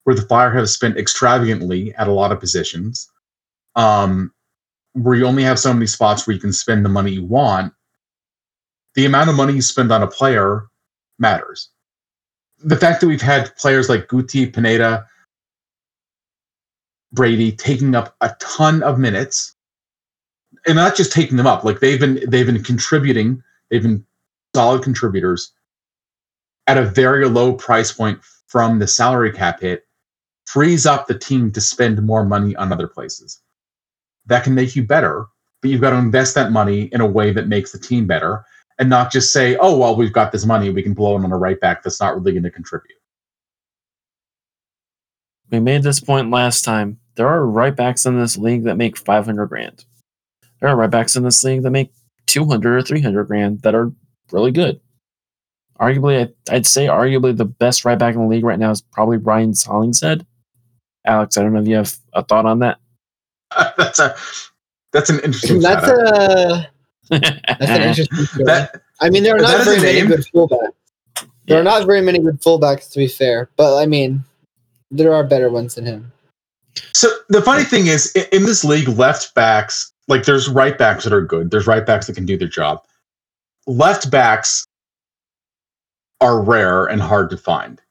[0.06, 3.12] where the Fire have spent extravagantly at a lot of positions,
[3.76, 4.32] um,
[4.96, 7.74] where you only have so many spots where you can spend the money you want,
[8.96, 10.68] the amount of money you spend on a player
[11.20, 11.70] matters.
[12.60, 15.06] The fact that we've had players like Guti, Pineda,
[17.12, 19.56] Brady taking up a ton of minutes,
[20.66, 24.06] and not just taking them up, like they've been they've been contributing, they've been
[24.56, 25.52] solid contributors
[26.68, 29.86] at a very low price point from the salary cap hit,
[30.46, 33.42] frees up the team to spend more money on other places
[34.28, 35.26] that can make you better,
[35.62, 38.44] but you've got to invest that money in a way that makes the team better
[38.78, 41.32] and not just say, oh, well, we've got this money, we can blow it on
[41.32, 42.98] a right back that's not really going to contribute.
[45.52, 47.00] We made this point last time.
[47.16, 49.86] There are right backs in this league that make 500 grand.
[50.60, 51.94] There are right backs in this league that make
[52.28, 53.92] 200 or 300 grand that are
[54.32, 54.82] really good.
[55.80, 59.18] Arguably, I'd say arguably the best right back in the league right now is probably
[59.18, 60.26] Ryan Brian Hollingshead.
[61.06, 62.80] Alex, I don't know if you have a thought on that.
[63.78, 64.16] that's a
[64.92, 66.08] that's an interesting That's setup.
[66.08, 66.70] a
[67.10, 67.30] that's
[67.62, 68.26] an interesting.
[68.26, 68.46] story.
[68.46, 70.72] That I mean, there are not very many good fullbacks.
[71.48, 73.50] There are not very many good fullbacks, to be fair.
[73.58, 74.24] But I mean,
[74.92, 76.12] there are better ones than him.
[76.94, 81.14] So the funny thing is, in this league, left backs like there's right backs that
[81.14, 81.52] are good.
[81.52, 82.84] There's right backs that can do their job.
[83.68, 84.66] Left backs
[86.22, 87.82] are rare and hard to find.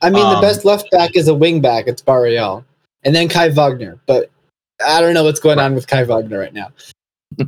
[0.00, 1.86] I mean, the Um, best left back is a wing back.
[1.86, 2.64] It's Barreal,
[3.04, 3.98] and then Kai Wagner.
[4.06, 4.30] But
[4.84, 6.68] I don't know what's going on with Kai Wagner right now.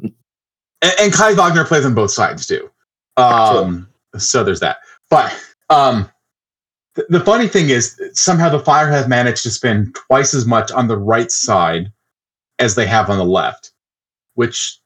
[0.81, 2.71] And, and Kai Wagner plays on both sides too.
[3.17, 4.79] Um, so there's that.
[5.11, 5.35] But
[5.71, 6.09] um,
[6.95, 10.71] th- the funny thing is, somehow the Fire have managed to spend twice as much
[10.71, 11.93] on the right side
[12.61, 13.73] as they have on the left,
[14.35, 14.79] which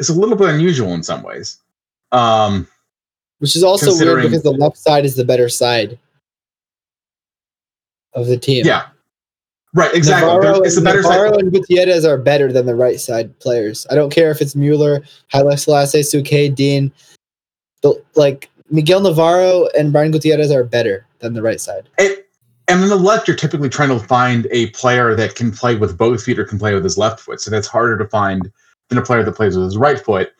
[0.00, 1.60] is a little bit unusual in some ways.
[2.10, 2.66] Um,
[3.38, 5.96] Which is also weird because the left side is the better side
[8.14, 8.66] of the team.
[8.66, 8.86] yeah,
[9.74, 10.32] right, exactly.
[10.32, 11.40] Navarro, it's the and, better Navarro side.
[11.40, 13.86] and Gutierrez are better than the right side players.
[13.90, 16.90] I don't care if it's Mueller, Haile Selassie, Souquet, Dean.
[17.82, 21.88] The, like Miguel Navarro and Brian Gutierrez are better than the right side.
[21.98, 22.28] It,
[22.66, 25.98] and on the left, you're typically trying to find a player that can play with
[25.98, 27.40] both feet or can play with his left foot.
[27.40, 28.50] So that's harder to find
[28.88, 30.32] than a player that plays with his right foot.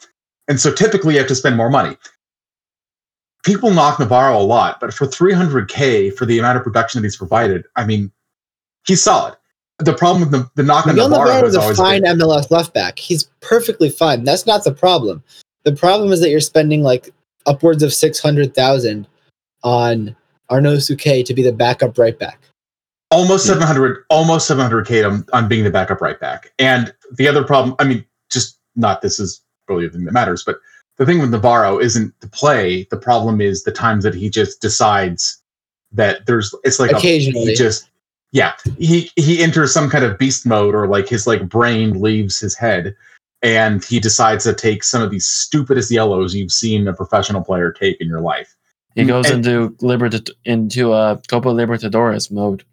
[0.49, 1.97] And so typically you have to spend more money.
[3.45, 7.17] People knock Navarro a lot, but for 300K for the amount of production that he's
[7.17, 8.11] provided, I mean,
[8.87, 9.37] he's solid.
[9.79, 12.03] The problem with the, the knock on Miguel Navarro Navarro has is a always fine
[12.03, 12.99] been, MLS left back.
[12.99, 14.23] He's perfectly fine.
[14.25, 15.23] That's not the problem.
[15.65, 17.11] The problem is that you're spending like
[17.47, 19.09] upwards of six hundred thousand
[19.65, 20.15] on
[20.51, 22.39] Arnaud Souquet to be the backup right back.
[23.11, 27.77] almost 700 almost 700k on, on being the backup right back and the other problem
[27.79, 30.59] i mean just not this is really the thing that matters but
[30.97, 34.61] the thing with navarro isn't the play the problem is the times that he just
[34.61, 35.41] decides
[35.93, 37.47] that there's it's like a, Occasionally.
[37.47, 37.89] he just
[38.35, 42.39] yeah he he enters some kind of beast mode or like his like brain leaves
[42.39, 42.95] his head
[43.41, 47.73] and he decides to take some of these stupidest yellows you've seen a professional player
[47.73, 48.55] take in your life
[48.95, 52.65] He goes And- into Libertad into a Copa Libertadores mode.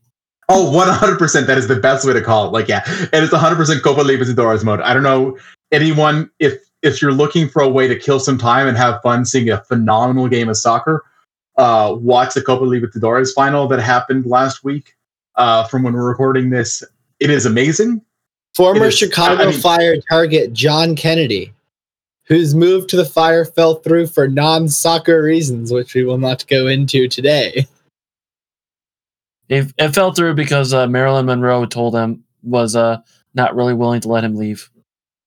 [0.53, 1.45] Oh, 100%.
[1.47, 2.51] That is the best way to call it.
[2.51, 4.81] Like, yeah, and it is 100% Copa Libertadores mode.
[4.81, 5.37] I don't know
[5.71, 9.23] anyone, if if you're looking for a way to kill some time and have fun
[9.23, 11.05] seeing a phenomenal game of soccer,
[11.57, 14.93] uh, watch the Copa Libertadores final that happened last week
[15.35, 16.83] uh, from when we're recording this.
[17.19, 18.01] It is amazing.
[18.55, 21.53] Former It is- Chicago I mean- Fire target John Kennedy,
[22.25, 26.67] whose move to the Fire fell through for non-soccer reasons, which we will not go
[26.67, 27.65] into today.
[29.49, 32.97] It, it fell through because uh, Marilyn Monroe told him was uh,
[33.33, 34.69] not really willing to let him leave.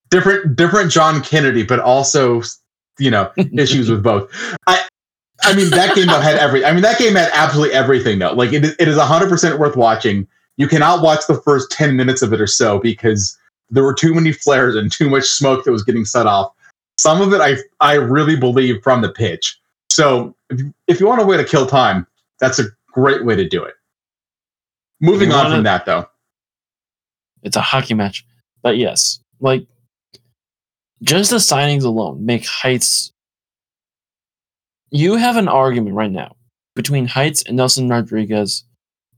[0.09, 2.41] Different, different John Kennedy, but also,
[2.99, 4.31] you know, issues with both.
[4.67, 4.81] I,
[5.43, 6.63] I mean, that game though had every.
[6.65, 8.33] I mean, that game had absolutely everything though.
[8.33, 10.27] Like it, is- it is hundred percent worth watching.
[10.57, 13.37] You cannot watch the first ten minutes of it or so because
[13.69, 16.51] there were too many flares and too much smoke that was getting set off.
[16.97, 19.59] Some of it, I I really believe from the pitch.
[19.89, 22.07] So if you, if you want a way to kill time,
[22.39, 23.73] that's a great way to do it.
[25.01, 26.07] Moving on from that though,
[27.43, 28.25] It's a hockey match.
[28.61, 29.67] But yes, like
[31.03, 33.11] just the signings alone make Heitz
[34.91, 36.35] you have an argument right now
[36.75, 38.63] between Heitz and Nelson Rodriguez.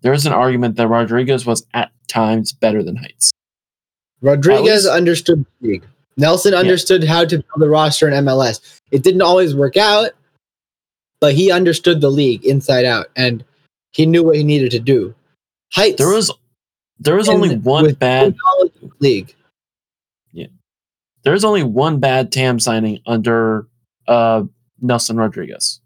[0.01, 3.31] There is an argument that Rodriguez was at times better than Heitz.
[4.21, 5.87] Rodriguez least- understood the league.
[6.17, 8.79] Nelson understood how to build the roster in MLS.
[8.89, 10.11] It didn't always work out,
[11.21, 13.45] but he understood the league inside out and
[13.91, 15.13] he knew what he needed to do.
[15.75, 16.31] Heitz There was
[16.99, 19.35] there was only one bad no knowledge of the league.
[20.31, 20.47] Yeah.
[21.23, 23.67] there's only one bad TAM signing under
[24.07, 24.43] uh,
[24.81, 25.79] Nelson Rodriguez.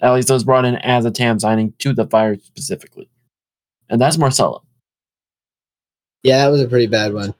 [0.00, 3.08] At least it was brought in as a TAM signing to the Fire specifically,
[3.88, 4.62] and that's Marcelo.
[6.22, 7.34] Yeah, that was a pretty bad one.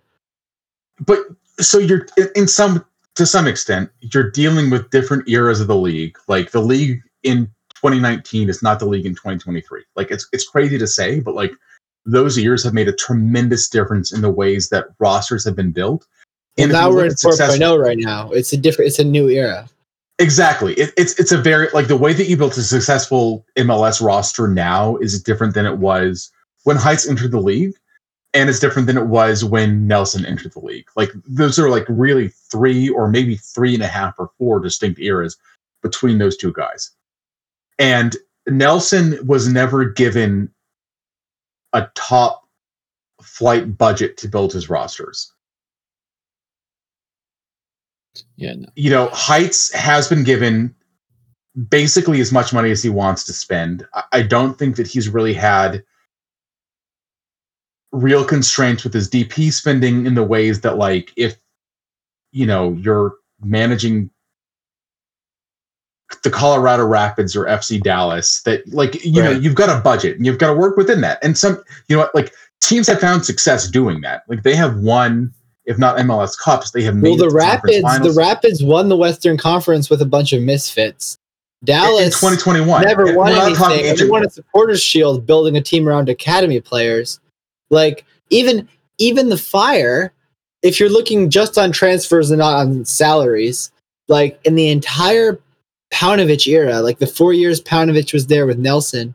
[1.06, 1.18] but
[1.58, 5.76] so you're in- in some to some extent you're dealing with different eras of the
[5.76, 10.46] league like the league in 2019 is not the league in 2023 like it's it's
[10.48, 11.52] crazy to say but like
[12.06, 16.06] those years have made a tremendous difference in the ways that rosters have been built
[16.56, 18.30] And if now we're look in at oh success- 4.0 right now.
[18.30, 18.88] It's a different.
[18.88, 19.68] It's a new era.
[20.18, 20.74] Exactly.
[20.74, 24.46] It, it's it's a very like the way that you built a successful MLS roster
[24.46, 26.30] now is different than it was
[26.64, 27.74] when Heitz entered the league,
[28.34, 30.86] and it's different than it was when Nelson entered the league.
[30.96, 35.00] Like those are like really three or maybe three and a half or four distinct
[35.00, 35.36] eras
[35.82, 36.90] between those two guys.
[37.78, 40.50] And Nelson was never given
[41.72, 42.46] a top
[43.22, 45.32] flight budget to build his rosters
[48.36, 48.68] Yeah, no.
[48.76, 50.74] you know, Heitz has been given
[51.70, 53.86] basically as much money as he wants to spend.
[53.94, 55.82] I- I don't think that he's really had
[57.92, 61.36] real constraints with his DP spending in the ways that, like, if
[62.32, 64.08] you know you're managing
[66.22, 70.24] the Colorado Rapids or FC Dallas, that like you know you've got a budget and
[70.26, 71.18] you've got to work within that.
[71.22, 74.22] And some, you know what, like teams have found success doing that.
[74.28, 75.32] Like they have won,
[75.66, 78.14] if not MLS Cups, they have made Well, the Rapids, the.
[78.16, 81.16] Rapids won the Western Conference with a bunch of misfits.
[81.62, 82.82] in Dallas 2021.
[82.82, 83.90] never And won we're not talking anything.
[83.92, 87.20] ancient- They won a supporters shield building a team around academy players.
[87.70, 90.12] Like even even the Fire,
[90.62, 93.70] if you're looking just on transfers and not on salaries,
[94.08, 95.38] like in the entire
[95.92, 99.14] Paunovic era, like the four years Paunovic was there with Nelson,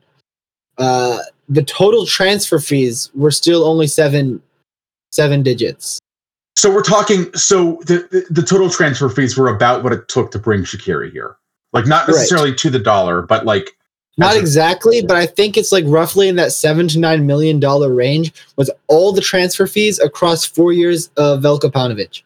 [0.78, 4.42] uh, the total transfer fees were still only seven
[5.12, 6.00] seven digits.
[6.58, 7.32] So we're talking.
[7.36, 11.12] So the, the the total transfer fees were about what it took to bring Shaqiri
[11.12, 11.38] here.
[11.72, 12.16] Like not Right.
[12.16, 13.78] necessarily to the dollar, but like
[14.18, 17.94] Not exactly, but I think it's like roughly in that seven to nine million dollar
[17.94, 22.24] range was all the transfer fees across four years of Velko Paunovic.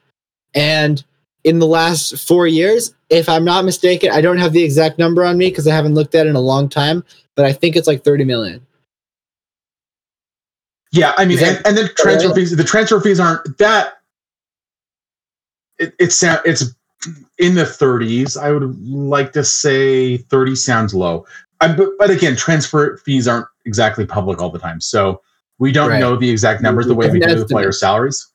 [0.53, 1.03] And
[1.43, 5.25] in the last four years, if I'm not mistaken, I don't have the exact number
[5.25, 7.03] on me because I haven't looked at it in a long time,
[7.35, 8.65] but I think it's like 30 million.
[10.93, 11.13] yeah.
[11.17, 12.35] I mean, that- and, and then transfer right?
[12.35, 12.55] fees.
[12.55, 13.95] The transfer fees aren't that.
[15.81, 16.75] It, it's it's
[17.39, 18.41] in the 30s.
[18.41, 21.25] I would like to say 30 sounds low.
[21.59, 25.21] I, but, but again, transfer fees aren't exactly public all the time, so
[25.59, 25.99] we don't Right.
[25.99, 28.27] know the exact numbers the way we do the player salaries.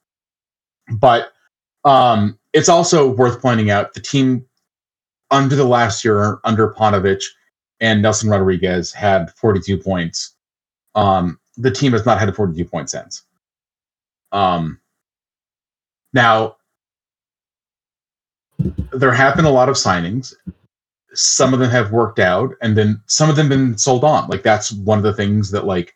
[0.92, 1.32] But
[1.84, 4.44] um, it's also worth pointing out the team
[5.30, 7.22] under the last year under Paunovic
[7.80, 10.34] and Nelson Rodriguez had 42 points.
[10.94, 13.22] Um, the team has not had a 42 point since.
[14.32, 14.80] Um,
[16.12, 16.55] now,
[18.58, 20.34] there have been a lot of signings.
[21.14, 24.28] Some of them have worked out, and then some of them been sold on.
[24.28, 25.94] Like that's one of the things that like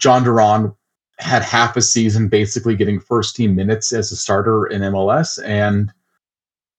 [0.00, 0.74] Jhon Durán
[1.18, 5.92] had half a season basically getting first team minutes as a starter in MLS and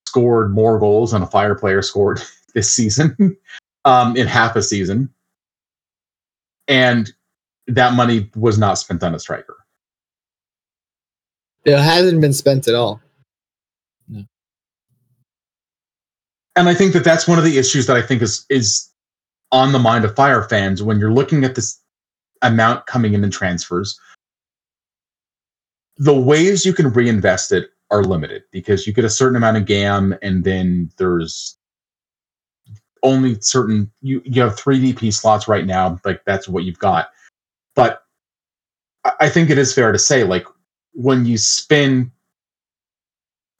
[0.08, 2.21] scored more goals than a fire player scored
[2.54, 3.38] this season
[3.86, 5.10] um, in half a season.
[6.67, 7.12] And
[7.67, 9.58] that money was not spent on a striker.
[11.63, 13.01] It hasn't been spent at all.
[16.56, 18.89] And I think that that's one of the issues that I think is is
[19.51, 21.80] on the mind of Fire fans when you're looking at this
[22.41, 23.99] amount coming in in transfers.
[25.97, 29.66] The ways you can reinvest it are limited because you get a certain amount of
[29.66, 31.58] GAM, and then there's
[33.03, 37.10] only certain you you have three DP slots right now, like that's what you've got.
[37.76, 38.03] But
[39.20, 40.47] I think it is fair to say, like
[40.93, 42.12] when you spend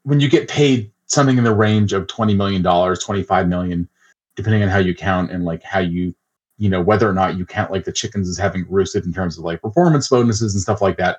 [0.04, 3.90] when you get paid something in the range of 20 million dollars 25 million
[4.36, 6.14] depending on how you count and like how you
[6.58, 9.38] you know whether or not you count like the chickens as having roosted in terms
[9.38, 11.18] of like performance bonuses and stuff like that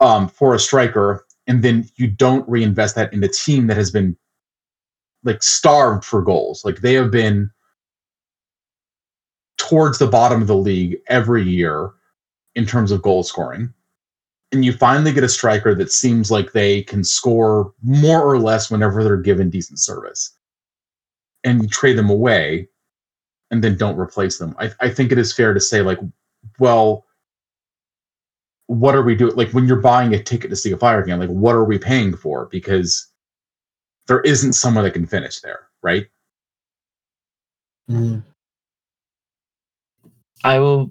[0.00, 3.90] um for a striker and then you don't reinvest that in a team that has
[3.90, 4.16] been
[5.24, 6.64] like starved for goals.
[6.64, 7.50] Like they have been
[9.56, 11.90] towards the bottom of the league every year
[12.54, 13.72] in terms of goal scoring
[14.54, 18.70] and you finally get a striker that seems like they can score more or less
[18.70, 20.36] whenever they're given decent service
[21.42, 22.68] and you trade them away
[23.50, 24.54] and then don't replace them.
[24.58, 25.98] I, I think it is fair to say, like,
[26.58, 27.04] well,
[28.66, 29.36] what are we doing?
[29.36, 31.78] Like, when you're buying a ticket to see a fire game, like, what are we
[31.78, 32.46] paying for?
[32.46, 33.08] Because
[34.06, 36.06] there isn't someone that can finish there, right?
[37.90, 38.22] Mhm.
[40.42, 40.90] I will.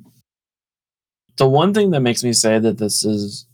[1.38, 3.48] The one thing that makes me say that this is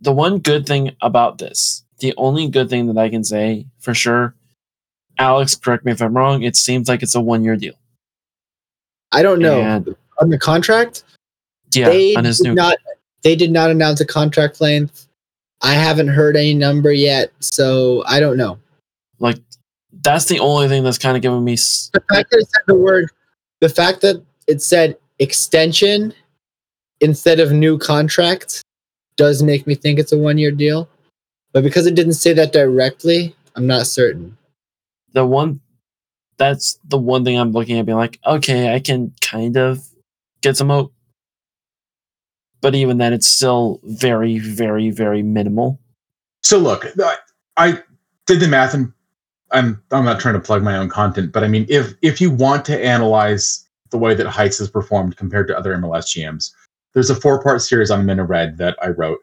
[0.00, 3.94] the one good thing about this, the only good thing that I can say for
[3.94, 4.34] sure,
[5.18, 7.74] Alex, correct me if I'm wrong, it seems like it's a one year deal.
[9.12, 9.60] I don't know.
[9.60, 11.04] And- On the contract,
[11.74, 12.54] Yeah, they on his did new.
[12.54, 12.76] not
[13.22, 15.08] they did not announce a contract length.
[15.62, 18.58] I haven't heard any number yet, so I don't know.
[19.18, 19.38] like,
[20.02, 21.54] that's the only thing that's kind of giving me.
[21.54, 23.10] s- The fact that it said the word
[23.60, 26.12] the fact that it said extension
[27.00, 28.62] instead of new contract
[29.16, 30.88] does make me think it's a one year deal.
[31.52, 34.36] But because it didn't say that directly, I'm not certain.
[35.12, 35.60] The one.
[36.38, 39.82] That's the one thing I'm looking at, being like, okay, I can kind of
[40.42, 40.92] get some hope.
[42.60, 45.80] But even then, it's still very, very, very minimal.
[46.42, 47.16] So look, I,
[47.56, 47.82] I
[48.26, 48.92] did the math, and
[49.52, 52.30] I'm I'm not trying to plug my own content, but I mean, if if you
[52.30, 56.50] want to analyze the way that Heitz has performed compared to other MLS GMs,
[56.96, 59.18] there's a four part series on Men in Red that I wrote.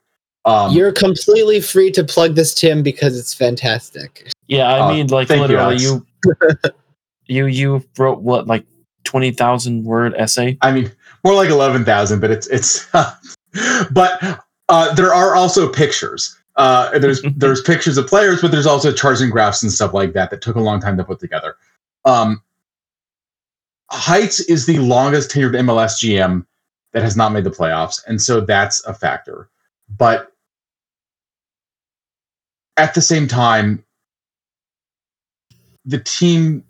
[0.46, 4.30] Um, You're completely free to plug this, Tim, because it's fantastic.
[4.46, 6.06] Yeah, I Uh, mean, like thank you, literally, you,
[7.26, 8.64] you, you wrote what, like
[9.06, 10.56] twenty thousand word essay?
[10.62, 10.92] I mean,
[11.24, 12.88] more like eleven thousand, but it's it's.
[13.92, 16.38] but uh, there are also pictures.
[16.56, 20.14] Uh, there's there's pictures of players, but there's also charts and graphs and stuff like
[20.14, 21.56] that that took a long time to put together.
[22.06, 22.40] Um,
[23.92, 26.46] Heitz is the longest tenured MLS GM
[26.94, 29.50] that has not made the playoffs, and so that's a factor.
[29.98, 30.32] But
[32.78, 33.84] at the same time,
[35.86, 36.64] the team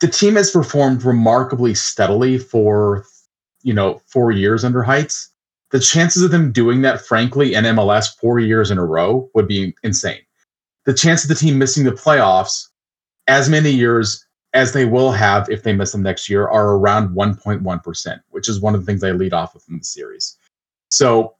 [0.00, 3.04] the team has performed remarkably steadily for
[3.62, 5.28] you know four years under Heitz
[5.70, 9.48] the chances of them doing that frankly in mls four years in a row would
[9.48, 10.20] be insane
[10.84, 12.68] the chance of the team missing the playoffs
[13.26, 17.14] as many years as they will have if they miss them next year are around
[17.14, 20.36] 1.1% which is one of the things i lead off with in the series.
[20.90, 21.34] So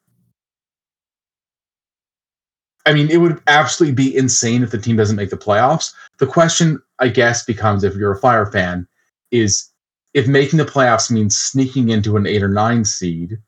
[2.86, 5.92] i mean it would absolutely be insane if the team doesn't make the playoffs.
[6.18, 8.86] The question i guess becomes if you're a fire fan
[9.30, 9.70] is
[10.14, 13.38] if making the playoffs means sneaking into an eight or nine seed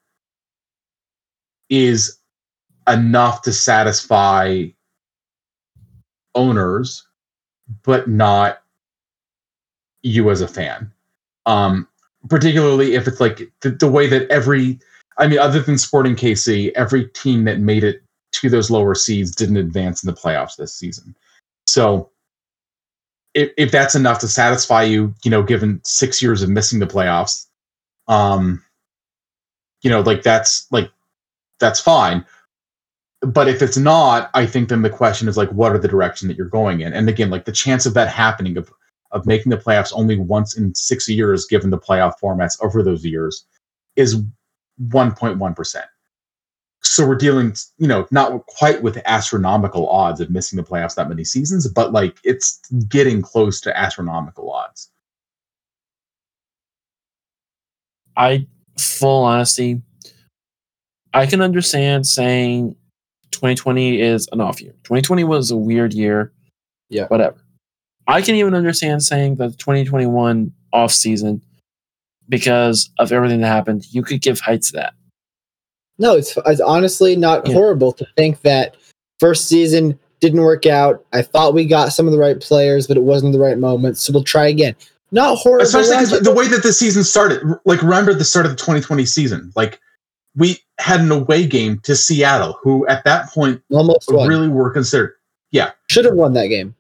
[1.69, 2.19] is
[2.89, 4.65] enough to satisfy
[6.35, 7.07] owners
[7.83, 8.63] but not
[10.03, 10.91] you as a fan
[11.47, 11.87] um
[12.29, 14.79] particularly if it's like the, the way that every
[15.19, 19.35] i mean other than sporting kc every team that made it to those lower seeds
[19.35, 21.15] didn't advance in the playoffs this season
[21.67, 22.11] so
[23.35, 26.87] if, if that's enough to satisfy you, you know, given six years of missing the
[26.87, 27.47] playoffs,
[28.09, 28.63] um,
[29.83, 30.91] you know, like that's like
[31.59, 32.25] that's fine.
[33.23, 36.27] But if it's not, I think then the question is like, what are the direction
[36.29, 36.93] that you're going in?
[36.93, 38.73] And again, like the chance of that happening of
[39.13, 43.05] of making the playoffs only once in six years, given the playoff formats over those
[43.05, 43.45] years,
[43.97, 44.23] is
[44.89, 45.87] 1.1 percent.
[46.83, 51.09] So we're dealing, you know, not quite with astronomical odds of missing the playoffs that
[51.09, 52.59] many seasons, but like it's
[52.89, 54.91] getting close to astronomical odds.
[58.17, 58.47] I,
[58.79, 59.83] full honesty,
[61.13, 62.77] I can understand saying
[63.33, 64.73] 2020 is an off year.
[64.85, 66.33] 2020 was a weird year.
[66.89, 67.07] Yeah.
[67.07, 67.37] Whatever.
[68.07, 71.43] I can even understand saying that 2021 off season
[72.29, 73.87] because of everything that happened.
[73.91, 74.95] You could give Heitz that.
[75.99, 77.55] No, it's, it's honestly not Yeah.
[77.55, 78.77] horrible to think that
[79.19, 81.05] first season didn't work out.
[81.13, 83.99] I thought we got some of the right players, but it wasn't the right moment.
[83.99, 84.75] So we'll try again.
[85.13, 85.65] Not horrible.
[85.65, 86.25] Especially 'cause logic.
[86.25, 87.43] the way that the season started.
[87.65, 89.53] Like remember the start of the 2020 season.
[89.57, 89.81] Like
[90.37, 94.29] we had an away game to Seattle, who at that point almost won.
[94.29, 95.15] really were considered.
[95.51, 96.75] Yeah, should have won that game.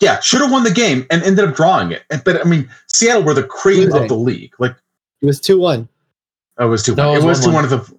[0.00, 2.02] Yeah, should have won the game and ended up drawing it.
[2.10, 4.52] And- But I mean, Seattle were the cream of the league.
[4.58, 4.76] Like
[5.22, 5.88] It was two one.
[6.58, 6.94] oh, it was two.
[6.94, 7.64] No, it it was was to 1-1.
[7.64, 7.96] of the.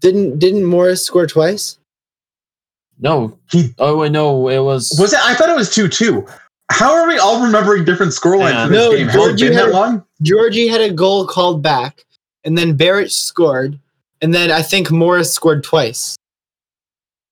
[0.00, 1.78] Didn't didn't Morris score twice?
[2.98, 3.38] No.
[3.50, 4.94] He Oh, I know It was.
[4.98, 5.20] was it.
[5.22, 6.26] I thought it was two two.
[6.70, 8.66] How are we all remembering different scorelines Yeah.
[8.66, 9.08] for this No, game?
[9.10, 10.04] Georgie been that had- long?
[10.22, 12.04] Georgie had a goal called back,
[12.44, 13.78] and then Berić scored,
[14.20, 16.16] and then I think Morris scored twice.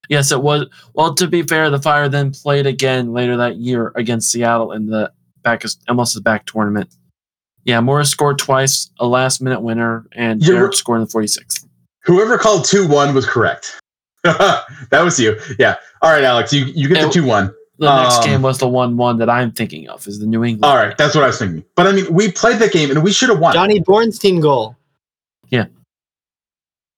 [0.09, 0.67] Yes, it was.
[0.95, 4.87] Well, to be fair, the Fire then played again later that year against Seattle in
[4.87, 5.11] the
[5.43, 6.95] back MLS's back tournament.
[7.65, 11.65] Yeah, Morris scored twice, a last minute winner, and You're- Berić scored in the 46th.
[12.05, 13.81] Whoever called two one was correct.
[14.25, 14.65] that
[15.03, 15.39] was you.
[15.59, 15.77] Yeah.
[16.03, 16.53] All right, Alex.
[16.53, 17.55] You you get the two one.
[17.79, 20.45] The next Um, game was the one one that I'm thinking of is the New
[20.45, 20.65] England.
[20.71, 21.65] All right, that's what I was thinking.
[21.75, 23.53] But I mean, we played that game and we should have won.
[23.55, 24.77] Johnny Bornstein goal.
[25.49, 25.65] Yeah.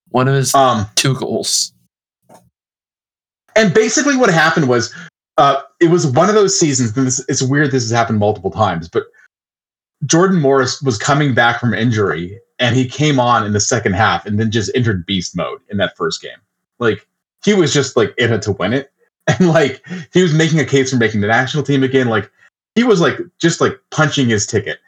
[0.09, 1.73] One of his Um, two goals.
[3.57, 4.93] And basically what happened was
[5.37, 8.51] uh, it was one of those seasons and this, it's weird this has happened multiple
[8.51, 9.03] times but
[10.05, 14.25] jordan morris was coming back from injury and he came on in the second half
[14.25, 16.39] and then just entered beast mode in that first game.
[16.79, 17.07] Like
[17.43, 18.91] he was just like in it to win it.
[19.29, 22.07] And like he was making a case for making the national team again.
[22.07, 22.31] Like
[22.75, 24.79] he was like just like punching his ticket.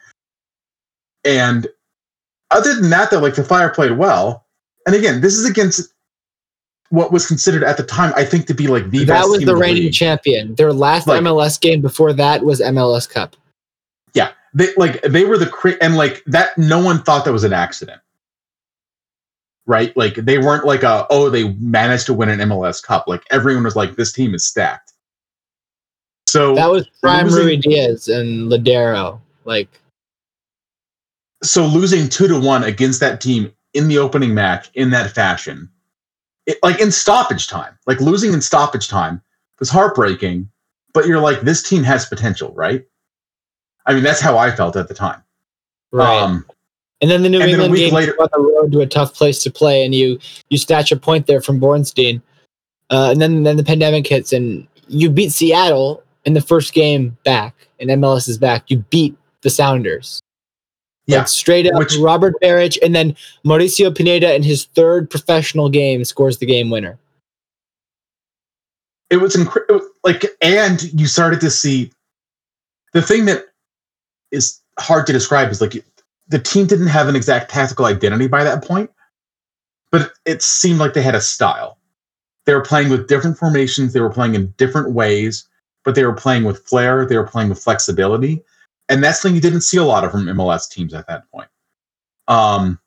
[1.26, 1.68] And
[2.50, 4.46] other than that though like the fire played well.
[4.86, 5.92] And again this is against
[6.90, 9.38] what was considered at the time, I think, to be like the that best was
[9.38, 9.92] team the in the reigning league.
[9.94, 10.54] champion.
[10.56, 13.36] Their last Like- MLS game before that was MLS Cup.
[14.12, 16.58] Yeah, they like they were the cra- and like that.
[16.58, 18.00] No one thought that was an accident,
[19.66, 19.96] right?
[19.96, 23.04] Like they weren't like a oh they managed to win an MLS Cup.
[23.06, 24.92] Like everyone was like this team is stacked.
[26.26, 29.20] So That was prime losing- Ruidíaz and Lodeiro.
[29.44, 29.68] Like
[31.42, 35.70] so losing two to one against that team in the opening match in that fashion,
[36.50, 39.22] it, like in stoppage time, like losing in stoppage time
[39.58, 40.48] was heartbreaking.
[40.92, 42.84] But you're like, this team has potential, right?
[43.86, 45.22] I mean, that's how I felt at the time.
[45.92, 46.20] right.
[46.20, 46.44] Um,
[47.00, 48.86] and then the New and then a England game later- on the road to a
[48.86, 50.18] tough place to play, and you
[50.50, 52.20] you snatch a point there from Bornstein,
[52.90, 57.16] uh, and then then the pandemic hits, and you beat Seattle in the first game
[57.24, 58.70] back, and MLS is back.
[58.70, 60.20] You beat the Sounders.
[61.10, 65.68] Yeah, Like, straight up, which- Robert Berić, and then Mauricio Pineda in his third professional
[65.68, 66.98] game scores the game winner.
[69.10, 69.84] it was incredible.
[70.04, 71.90] Like, and you started to see
[72.92, 73.46] the thing that
[74.30, 75.84] is hard to describe is like
[76.28, 78.88] the team didn't have an exact tactical identity by that point,
[79.90, 81.76] but it seemed like they had a style.
[82.46, 85.48] They were playing with different formations, they were playing in different ways,
[85.84, 88.44] but they were playing with flair, they were playing with flexibility.
[88.90, 91.48] And that's something you didn't see a lot of from MLS teams at that point.
[92.28, 92.78] Um,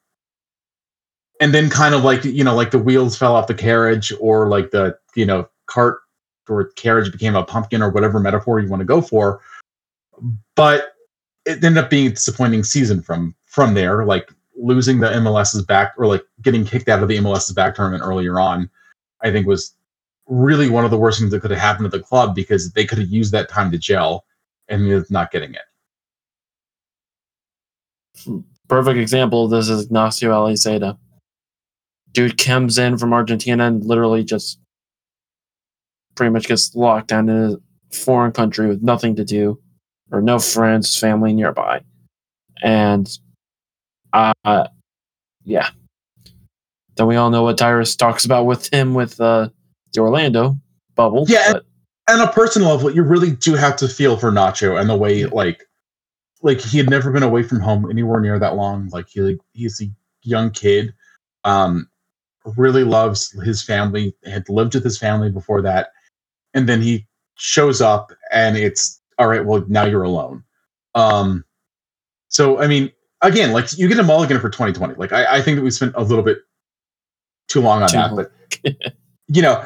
[1.44, 4.48] and then kind of like you know like the wheels fell off the carriage or
[4.48, 6.00] like the you know cart
[6.48, 9.42] or carriage became a pumpkin or whatever metaphor you want to go for
[10.56, 10.94] but
[11.46, 15.94] it ended up being a disappointing season from from there like losing the mls's back
[15.98, 18.70] or like getting kicked out of the mls's back tournament earlier on
[19.22, 19.76] i think was
[20.28, 22.86] really one of the worst things that could have happened to the club because they
[22.86, 24.24] could have used that time to gel
[24.70, 25.64] and not getting it
[28.68, 30.98] Perfect example of this is Ignacio Aliseda.
[32.12, 34.60] Dude comes in from Argentina and literally just
[36.16, 39.60] pretty much gets locked down in a foreign country with nothing to do
[40.12, 41.82] or no friends, family nearby.
[42.62, 43.10] And
[44.14, 44.34] uh
[45.44, 45.70] yeah.
[46.96, 49.50] Then we all know what Tyrus talks about with him with uh
[49.94, 50.58] the Orlando
[50.96, 51.26] bubble.
[51.28, 51.66] Yeah, but
[52.10, 55.26] on a personal level, you really do have to feel for Nacho and the way
[55.26, 55.68] like
[56.44, 58.90] like he had never been away from home anywhere near that long.
[58.90, 59.86] Like he like, he's a
[60.22, 60.94] young kid,
[61.46, 61.90] um,
[62.58, 65.90] really loves his family, had lived with his family before that,
[66.54, 69.46] and then he shows up and it's all right.
[69.46, 70.44] Well, now you're alone.
[70.94, 71.46] Um,
[72.28, 72.92] so I mean,
[73.22, 74.96] again, like you get a mulligan for 2020.
[74.96, 76.40] Like I, I think that we spent a little bit
[77.48, 78.26] too long on Too that, long.
[78.64, 78.94] but
[79.28, 79.62] you know,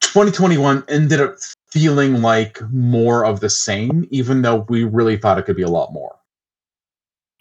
[0.00, 1.36] 2021 ended up
[1.70, 5.68] feeling like more of the same, even though we really thought it could be a
[5.68, 6.16] lot more.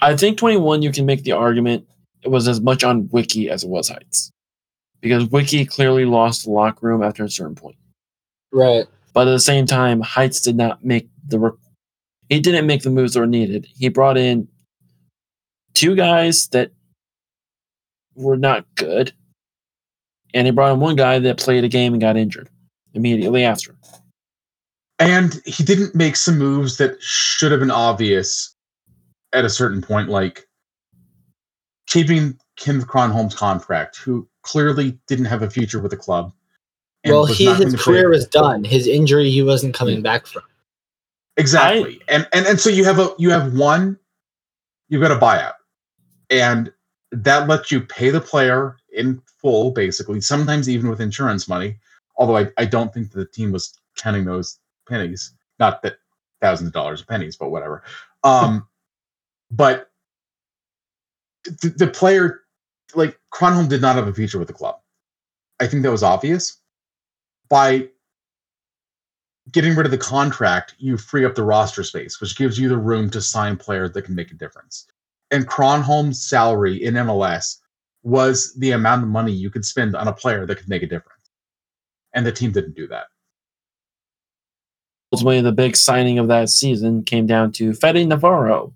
[0.01, 1.87] I think 21, you can make the argument
[2.23, 4.31] it was as much on Wicky as it was Heitz.
[4.99, 7.77] Because Wicky clearly lost the locker room after a certain point.
[8.51, 8.85] Right.
[9.13, 11.39] But at the same time, Heitz did not make the.
[11.39, 11.51] Re-
[12.29, 13.67] he didn't make the moves that were needed.
[13.77, 14.47] He brought in
[15.75, 16.71] two guys that
[18.15, 19.13] were not good.
[20.33, 22.49] And he brought in one guy that played a game and got injured
[22.93, 23.74] immediately after.
[24.99, 28.55] And he didn't make some moves that should have been obvious
[29.33, 30.47] at a certain point, like
[31.87, 36.31] keeping Kenneth Kronholm's contract, who clearly didn't have a future with the club.
[37.05, 38.63] Well, he his career was done.
[38.63, 40.43] His injury, he wasn't coming back from.
[41.37, 42.01] Exactly.
[42.07, 43.99] and, and and so you have a you have one,
[44.87, 45.53] you've got a buyout.
[46.29, 46.71] And
[47.11, 51.77] that lets you pay the player in full, basically, sometimes even with insurance money.
[52.17, 55.33] Although I, I don't think that the team was counting those pennies.
[55.59, 55.97] Not that
[56.41, 57.83] thousands of dollars of pennies, but whatever.
[58.23, 58.67] Um
[59.51, 59.89] but
[61.43, 62.41] the, the player
[62.95, 64.79] like Kronholm did not have a future with the club.
[65.59, 66.59] I think that was obvious.
[67.49, 67.89] By
[69.51, 72.77] getting rid of the contract, you free up the roster space, which gives you the
[72.77, 74.87] room to sign players that can make a difference.
[75.31, 77.57] And Kronholm's salary in MLS
[78.03, 80.87] was the amount of money you could spend on a player that could make a
[80.87, 81.31] difference.
[82.13, 83.07] And the team didn't do that.
[85.15, 88.73] Ultimately, the big signing of that season came down to Fede Navarro,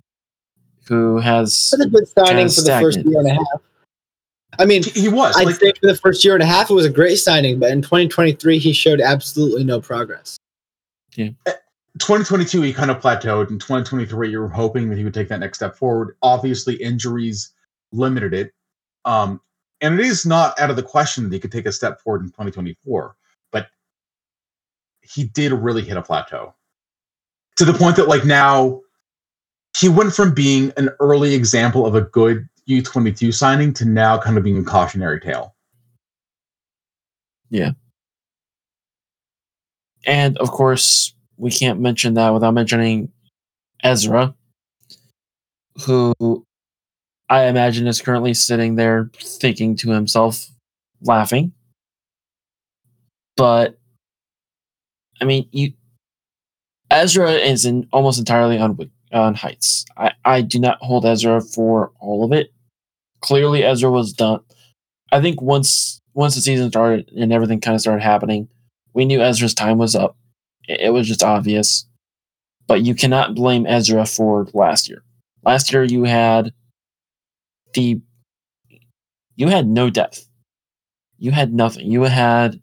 [0.87, 3.61] who has That's a good signing for the first year and a half.
[4.57, 6.69] I mean, He, he was I'd like, say for the first year and a half,
[6.69, 10.37] it was a great signing, but in 2023, he showed absolutely no progress.
[11.15, 11.29] Yeah.
[11.99, 13.49] 2022 he kind of plateaued.
[13.49, 16.15] In 2023, you were hoping that he would take that next step forward.
[16.21, 17.51] Obviously, injuries
[17.91, 18.53] limited it.
[19.05, 19.41] Um,
[19.81, 22.21] and it is not out of the question that he could take a step forward
[22.21, 23.18] in 2024, but
[25.13, 26.53] he did really hit a plateau
[27.55, 28.81] to the point that, like, now
[29.77, 34.37] he went from being an early example of a good U22 signing to now kind
[34.37, 35.55] of being a cautionary tale.
[37.49, 37.71] Yeah.
[40.05, 43.11] And of course, we can't mention that without mentioning
[43.83, 44.35] Ezra,
[45.85, 46.45] who
[47.29, 50.47] I imagine is currently sitting there thinking to himself,
[51.01, 51.53] laughing.
[53.35, 53.78] But
[55.21, 55.73] I mean, you
[56.91, 58.77] Ezra is in almost entirely on
[59.11, 59.85] on Heitz.
[59.97, 62.53] I, I do not hold Ezra for all of it.
[63.21, 64.39] Clearly, Ezra was done.
[65.11, 68.47] I think once once the season started and everything kind of started happening,
[68.93, 70.17] we knew Ezra's time was up.
[70.67, 71.85] It, it was just obvious.
[72.67, 75.03] But you cannot blame Ezra for last year.
[75.43, 76.53] Last year you had
[77.73, 78.01] the
[79.35, 80.27] you had no depth.
[81.17, 81.91] You had nothing.
[81.91, 82.61] You had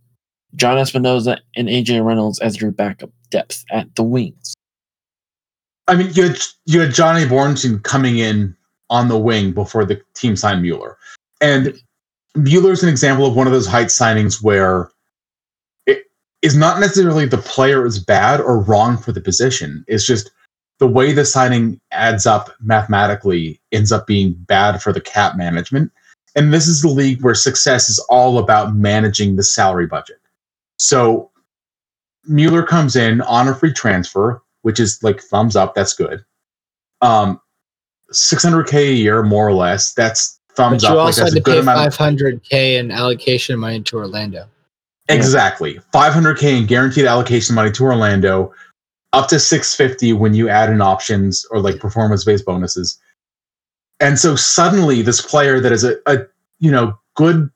[0.57, 4.55] Jhon Espinoza and AJ Reynolds as your backup depth at the wings.
[5.89, 8.57] I mean, you had you had Johnny Bornstein coming in
[8.91, 10.97] on the wing before the team signed Mueller,
[11.41, 11.79] and
[12.35, 14.91] Mueller's an example of one of those Heitz signings where
[15.87, 16.05] it
[16.43, 19.85] is not necessarily the player is bad or wrong for the position.
[19.89, 20.31] It's just
[20.79, 25.91] the way the signing adds up mathematically ends up being bad for the cap management.
[26.35, 30.21] And this is the league where success is all about managing the salary budget.
[30.79, 31.31] So
[32.27, 35.74] Mueller comes in on a free transfer, which is like thumbs up.
[35.74, 36.24] That's good.
[37.01, 37.41] Um,
[38.12, 39.93] 600k a year, more or less.
[39.93, 40.97] That's thumbs But you up.
[40.97, 44.47] Like also that's had to good pay 500k in allocation money to Orlando.
[45.09, 48.53] exactly, 500k in guaranteed allocation money to Orlando,
[49.12, 52.99] up to 650 when you add in options or like performance-based bonuses.
[54.01, 56.18] And so suddenly, this player that is a, a
[56.59, 57.51] you know good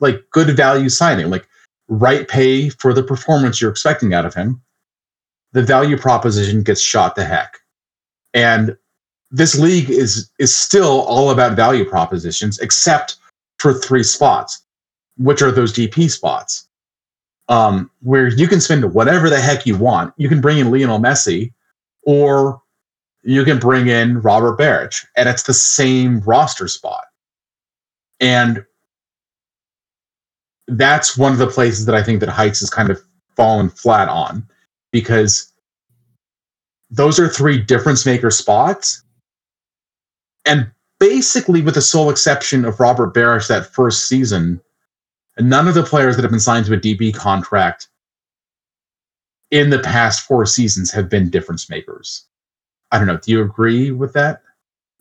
[0.00, 1.47] like good value signing, like
[1.88, 4.60] right pay for the performance you're expecting out of him,
[5.52, 7.58] the value proposition gets shot to heck.
[8.34, 8.76] And
[9.30, 13.16] this league is is still all about value propositions, except
[13.58, 14.62] for three spots,
[15.16, 16.66] which are those DP spots.
[17.50, 20.12] Um, where you can spend whatever the heck you want.
[20.18, 21.52] You can bring in Lionel Messi,
[22.02, 22.60] or
[23.22, 27.04] you can bring in Robert Berić, and it's the same roster spot.
[28.20, 28.64] And
[30.68, 33.00] that's one of the places that I think that Heitz has kind of
[33.36, 34.46] fallen flat on
[34.92, 35.52] because
[36.90, 39.02] those are three difference maker spots.
[40.44, 44.60] And basically, with the sole exception of Robert Berić that first season,
[45.38, 47.88] none of the players that have been signed to a DP contract
[49.50, 52.26] in the past four seasons have been difference makers.
[52.90, 53.18] I don't know.
[53.18, 54.42] Do you agree with that,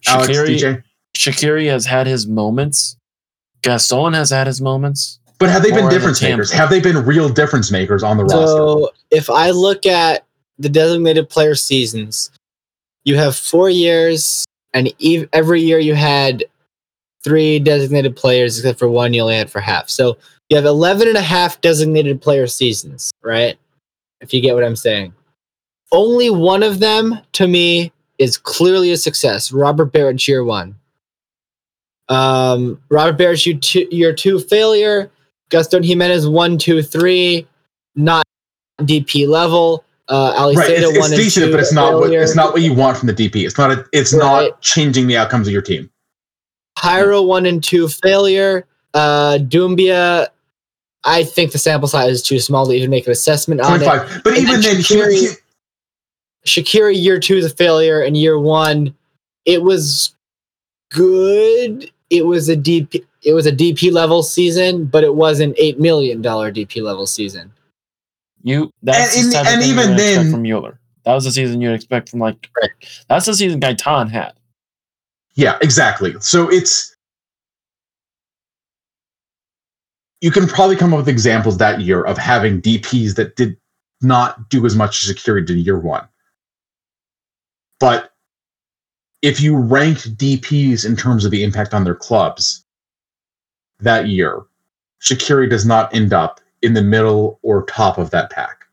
[0.07, 0.83] Alex Shaqiri, DJ?
[1.15, 2.97] Shaqiri has had his moments.
[3.61, 5.19] Gaston has had his moments.
[5.39, 6.37] But have they been difference Tampa.
[6.37, 6.51] makers?
[6.51, 8.47] Have they been real difference makers on the roster?
[8.47, 10.25] So if I look at
[10.57, 12.31] the designated player seasons,
[13.03, 16.43] you have four years, and ev- every year you had
[17.23, 19.89] three designated players, except for one you only had for half.
[19.89, 20.17] So
[20.49, 23.57] you have 11 and a half designated player seasons, right?
[24.21, 25.13] If you get what I'm saying.
[25.91, 29.51] Only one of them, to me, is clearly a success.
[29.51, 30.75] Robert Berić, year one.
[32.09, 35.11] Um, Robert Berić, year two, year two failure.
[35.49, 37.47] Gaston Jimenez, one, two, three.
[37.95, 38.25] Not
[38.81, 39.83] DP level.
[40.09, 42.73] Uh, Ali right, Seda, it's, it's decent, but it's not what it's not what you
[42.73, 43.45] want from the DP.
[43.45, 44.19] It's not a, it's Right.
[44.49, 45.89] not changing the outcomes of your team.
[46.77, 48.65] Pyro one and two failure.
[48.93, 49.37] Uh,
[51.03, 53.85] I think the sample size is too small to even make an assessment on it.
[54.23, 55.37] but And even then then, he, Shaqiri-
[56.43, 58.95] he, Shaqiri year two is a failure, and year one,
[59.45, 60.15] it was
[60.91, 61.91] good.
[62.09, 63.03] It was a DP.
[63.27, 67.05] It was a DP level season, but it was an eight million dollar DP level
[67.05, 67.51] season.
[68.41, 70.79] You that's And- the and- of and thing even then- from Mueller.
[71.03, 72.49] That was the season you'd expect from like
[73.09, 74.31] that's the season Gaitan had.
[75.35, 76.15] yeah, exactly.
[76.21, 76.95] So it's
[80.21, 83.57] you can probably come up with examples that year of having DPs that did
[84.01, 86.07] not do as much as Shaqiri did year one.
[87.79, 88.13] But
[89.21, 92.63] if you ranked DPs in terms of the impact on their clubs
[93.79, 94.43] that year,
[95.01, 98.65] Shaqiri does not end up in the middle or top of that pack.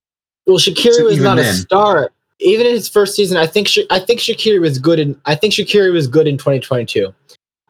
[0.46, 2.10] Well, Shaqiri So was not a star.
[2.40, 5.34] Even in his first season, I think Sha- I think Shaqiri was good in I
[5.34, 7.14] think Shaqiri was good in 2022.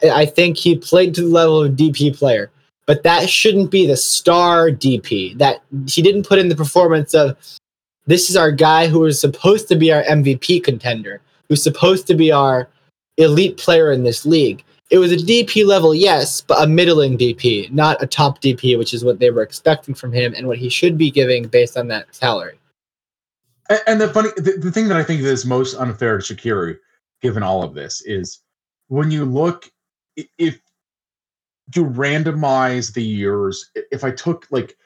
[0.03, 2.51] I I think he played to the level of DP player,
[2.87, 5.37] but that shouldn't be the star DP.
[5.39, 7.37] That he didn't put in the performance of
[8.07, 12.15] this is our guy who is supposed to be our MVP contender, who's supposed to
[12.15, 12.69] be our
[13.17, 14.65] elite player in this league.
[14.95, 18.95] It was a DP level, yes, but a middling DP, not a top DP, which
[18.95, 21.89] is what they were expecting from him and what he should be giving based on
[21.89, 22.61] that salary.
[23.69, 26.79] And, and the funny, the, the thing that I think is most unfair to Shaqiri,
[27.23, 28.43] given all of this, is
[28.87, 29.69] when you look,
[30.17, 30.61] if
[31.75, 34.77] you randomize the years, if I took like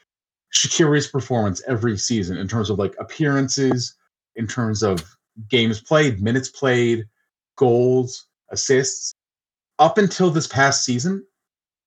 [0.54, 3.94] Shaqiri's performance every season in terms of like appearances,
[4.36, 5.04] in terms of
[5.50, 7.04] games played, minutes played,
[7.56, 9.14] goals, assists,
[9.78, 11.24] up until this past season,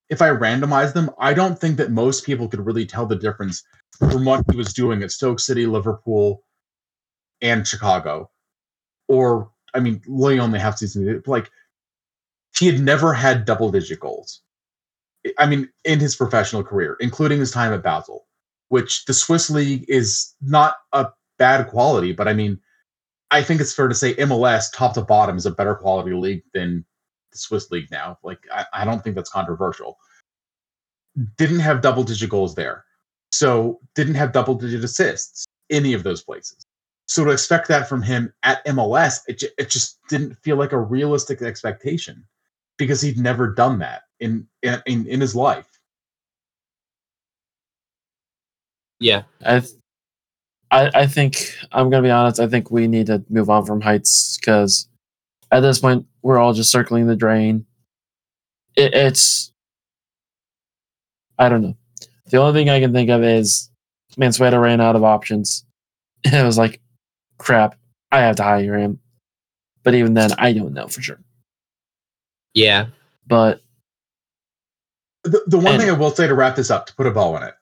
[0.10, 3.64] if I randomize them, I don't think that most people could really tell the difference
[3.98, 6.44] from what he was doing at Stoke City, Liverpool,
[7.42, 8.30] and Chicago.
[9.08, 11.24] Or, I mean, Lily only half season.
[11.26, 11.50] Like,
[12.58, 14.42] he had never had double digit goals.
[15.38, 18.26] I mean, in his professional career, including his time at Basel,
[18.70, 22.60] which the Swiss league is not a bad quality, but I mean,
[23.30, 26.44] I think it's fair to say MLS top to bottom is a better quality league
[26.54, 26.86] than
[27.32, 28.18] the Swiss league now.
[28.24, 29.98] Like, I, I don't think that's controversial.
[31.38, 32.86] Didn't have double digit goals there.
[33.32, 36.66] So, didn't have double digit assists any of those places.
[37.08, 40.72] So, to expect that from him at MLS, it, ju- it just didn't feel like
[40.72, 42.26] a realistic expectation
[42.78, 45.68] because he'd never done that in in, in, in his life.
[49.02, 49.24] Yeah.
[49.44, 49.74] I, th-
[50.70, 52.40] I, I think I'm gonna be honest.
[52.40, 54.88] I think we need to move on from Heitz because
[55.52, 57.66] at this point we're all just circling the drain.
[58.76, 59.52] It, it's
[61.38, 61.76] I don't know.
[62.30, 63.70] The only thing I can think of is
[64.18, 65.66] Mansueto ran out of options.
[66.24, 66.80] And it was like,
[67.40, 67.76] crap,
[68.12, 69.00] I have to hire him.
[69.82, 71.20] But even then, I don't know for sure.
[72.54, 72.88] Yeah.
[73.26, 73.62] But
[75.24, 77.12] The, the one And- thing I will say to wrap this up, to put a
[77.12, 77.56] bow on it,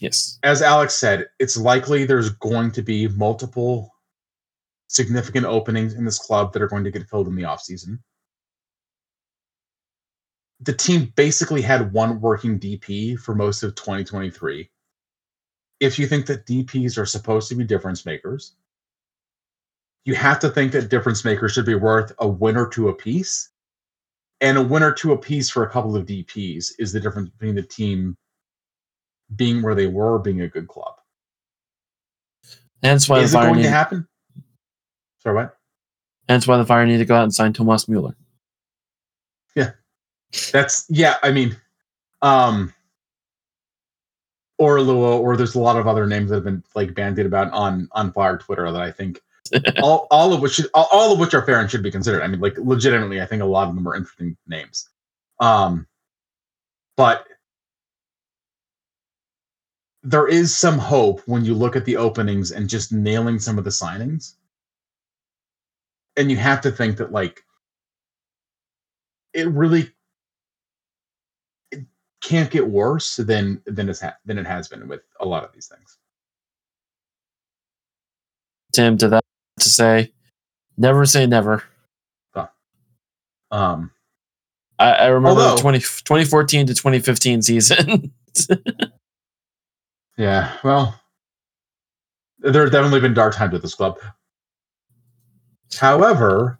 [0.00, 3.93] yes, as Alex said, it's likely there's going to be multiple
[4.88, 7.98] significant openings in this club that are going to get filled in the offseason.
[10.60, 14.70] The team basically had one working DP for most of 2023.
[15.80, 18.54] If you think that DPs are supposed to be difference makers,
[20.04, 23.50] you have to think that difference makers should be worth a win or two apiece.
[24.40, 27.54] And a win or two apiece for a couple of DPs is the difference between
[27.54, 28.16] the team
[29.34, 30.94] being where they were, being a good club.
[32.80, 34.06] That's why Is it going to happen?
[35.24, 35.56] Sorry, what?
[36.28, 38.16] hence why the fire need to go out and sign Tomas Mueller.
[39.54, 39.72] Yeah.
[40.52, 41.16] That's yeah.
[41.22, 41.56] I mean,
[42.22, 42.72] um,
[44.58, 47.52] or Lua, or there's a lot of other names that have been like bandied about
[47.52, 49.20] on on Fire Twitter that I think
[49.82, 52.22] all all of which should, all, all of which are fair and should be considered.
[52.22, 54.88] I mean, like legitimately, I think a lot of them are interesting names.
[55.40, 55.86] Um,
[56.96, 57.26] but
[60.02, 63.64] there is some hope when you look at the openings and just nailing some of
[63.64, 64.34] the signings.
[66.16, 67.42] And you have to think that like
[69.32, 69.90] it really
[71.72, 71.84] it
[72.22, 75.52] can't get worse than than it's ha- than it has been with a lot of
[75.52, 75.98] these things.
[78.72, 79.24] Tim, to that
[79.60, 80.12] to say,
[80.76, 81.64] never say never.
[83.50, 83.92] Um,
[84.80, 88.12] I, I remember Although- the 20, 2014 to 2015 season.
[90.18, 91.00] yeah, well,
[92.40, 93.98] there have definitely been dark times with this club.
[95.78, 96.58] However,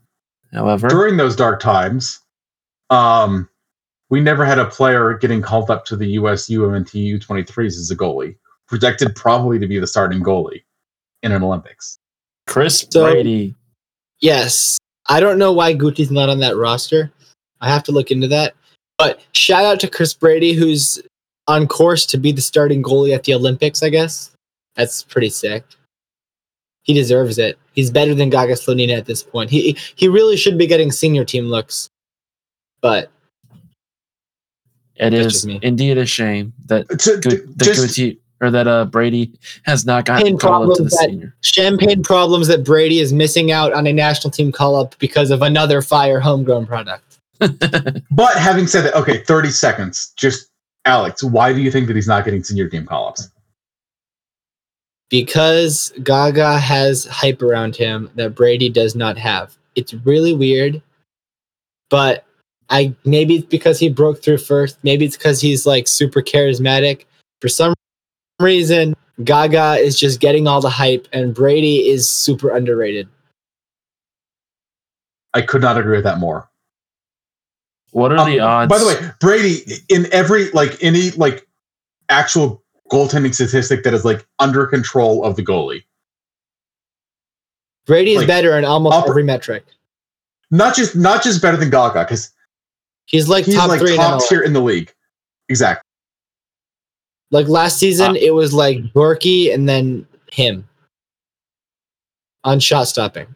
[0.52, 2.20] However, during those dark times,
[2.90, 3.48] um,
[4.10, 7.96] we never had a player getting called up to the US UMNT U23s as a
[7.96, 8.36] goalie,
[8.68, 10.62] projected probably to be the starting goalie
[11.22, 11.98] in an Olympics.
[12.46, 13.54] Chris So- Brady.
[14.20, 14.78] Yes.
[15.08, 17.12] I don't know why Guti's not on that roster.
[17.60, 18.54] I have to look into that.
[18.96, 21.02] But shout out to Chris Brady, who's
[21.48, 24.30] on course to be the starting goalie at the Olympics, I guess.
[24.76, 25.64] That's pretty sick.
[26.84, 27.58] He deserves it.
[27.72, 29.50] He's better than Gaga Slonina at this point.
[29.50, 31.90] He he really should be getting senior team looks.
[32.80, 33.10] But
[34.96, 35.58] It That's is just me.
[35.62, 39.32] indeed a shame that To- Gu- to- that just- Guti or that uh, Brady
[39.64, 41.34] has not gotten Pain called up to the problems that- senior.
[41.40, 45.40] champagne problems that Brady is missing out on a national team call up because of
[45.42, 47.18] another fire homegrown product.
[47.40, 50.12] But having said that, okay, 30 seconds.
[50.16, 50.48] Just
[50.84, 53.28] Alex, why do you think that he's not getting senior team call ups?
[55.14, 59.56] Because Gaga has hype around him that Brady does not have.
[59.76, 60.82] It's really weird,
[61.88, 62.24] but
[62.68, 64.76] I maybe it's because he broke through first.
[64.82, 67.04] Maybe it's because he's like super charismatic.
[67.40, 67.74] For some
[68.40, 73.08] reason, Gaga is just getting all the hype, and Brady is super underrated.
[75.32, 76.50] I could not agree with that more.
[77.92, 78.68] What are Um, the odds?
[78.68, 81.46] By the way, Brady in every like any like
[82.08, 82.63] actual
[82.94, 85.82] goaltending statistic that is like under control of the goalie.
[87.86, 89.64] Brady is Like, better in almost upper- every metric.
[90.50, 92.30] Not just not just better than Gaga because
[93.06, 93.96] He's like he's top like three.
[93.96, 94.28] top MLS.
[94.28, 94.92] tier in the league.
[95.48, 95.82] Exactly.
[97.30, 100.66] Like last season, Uh, it was like Bürki and then him
[102.44, 103.26] on shot stopping.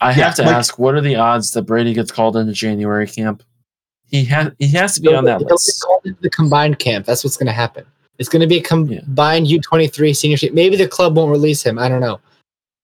[0.00, 2.52] I yeah, have to like- ask, what are the odds that Brady gets called into
[2.52, 3.42] January camp?
[4.06, 5.82] He has he has to be on that He'll get list.
[5.82, 7.04] called into the combined camp.
[7.04, 7.84] That's what's going to happen.
[8.18, 8.66] It's going to be a Yeah.
[8.66, 10.54] combined U twenty three senior team.
[10.54, 11.78] Maybe the club won't release him.
[11.78, 12.20] I don't know,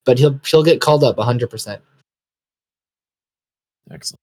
[0.05, 1.83] but he'll he'll get called up hundred percent.
[3.91, 4.21] Excellent.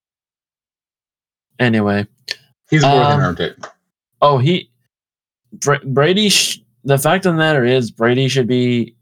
[1.59, 2.07] Anyway,
[2.69, 3.65] He's more than Um, earned it.
[4.21, 4.69] oh he
[5.53, 6.29] Bra- Brady.
[6.29, 8.95] Sh- the fact of the matter is, Brady should be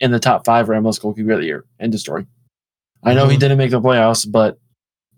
[0.00, 1.64] in the top five for MLS goalkeeper of the year.
[1.80, 2.26] End of story.
[3.02, 3.40] I know he Mhm.
[3.40, 4.58] didn't make the playoffs, but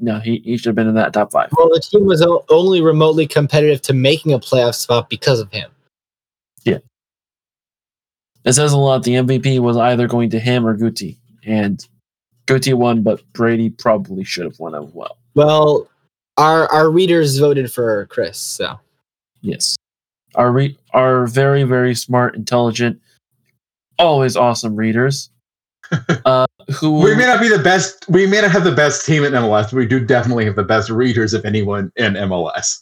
[0.01, 1.51] no, he, he should have been in that top five.
[1.57, 5.53] Well, the team was o- only remotely competitive to making a playoff spot because of
[5.53, 5.70] him.
[8.45, 9.03] It says a lot.
[9.03, 11.85] The MVP was either going to him or Guti, and
[12.47, 15.19] Guti won, but Brady probably should have won as well.
[15.35, 15.89] Well,
[16.37, 18.79] our our readers voted for Chris, so
[19.41, 19.77] Yes,
[20.35, 23.01] our re- our very very smart, intelligent,
[23.99, 25.31] always awesome readers.
[26.25, 26.47] uh,
[26.81, 28.05] who We may not be the best.
[28.09, 29.65] We may not have the best team in MLS.
[29.65, 32.81] But we do definitely have the best readers of anyone in MLS.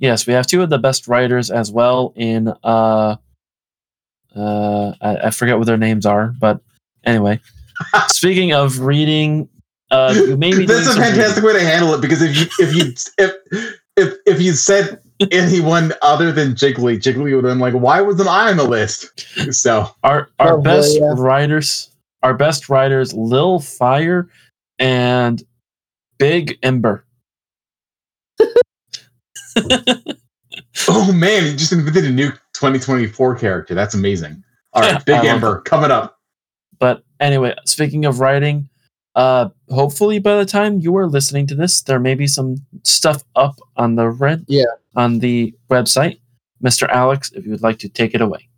[0.00, 2.12] Yes, we have two of the best writers as well.
[2.16, 3.16] In uh,
[4.34, 6.60] uh, I, I forget what their names are, but
[7.04, 7.40] anyway.
[8.08, 9.48] speaking of reading,
[9.92, 11.14] uh, you may be That's a some reading.
[11.14, 15.00] fantastic way to handle it because if you if you if if if you said
[15.30, 19.26] anyone other than Jiggly, Jiggly would have been like, "Why wasn't I on the list?"
[19.54, 21.14] So our our Probably, best yeah.
[21.16, 21.90] writers
[22.22, 24.28] our best writers lil fire
[24.78, 25.42] and
[26.18, 27.04] big ember
[30.88, 33.74] Oh man, he just invented a new 2024 character.
[33.74, 34.42] That's amazing.
[34.72, 36.18] All right, Big love Ember coming up.
[36.78, 38.68] but anyway speaking of writing
[39.16, 43.22] uh hopefully by the time you are listening to this there may be some stuff
[43.34, 44.64] up on the red Yeah.
[44.96, 46.20] on the website
[46.62, 48.48] mr alex if you would like to take it away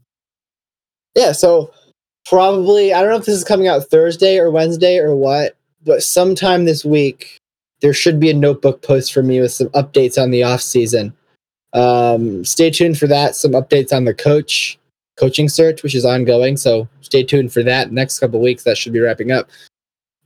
[1.16, 1.32] yeah.
[1.32, 1.72] So
[2.26, 6.02] probably I don't know if this is coming out Thursday or Wednesday or what, but
[6.02, 7.38] sometime this week
[7.82, 11.12] there should be a notebook post for me with some updates on the off season.
[11.74, 13.34] Um, stay tuned for that.
[13.34, 14.78] Some updates on the coach
[15.18, 16.56] coaching search, which is ongoing.
[16.56, 17.92] So stay tuned for that.
[17.92, 19.50] Next couple weeks, that should be wrapping up,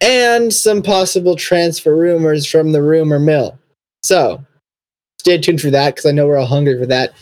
[0.00, 3.58] and some possible transfer rumors from the rumor mill.
[4.02, 4.44] So
[5.18, 7.12] stay tuned for that because I know we're all hungry for that.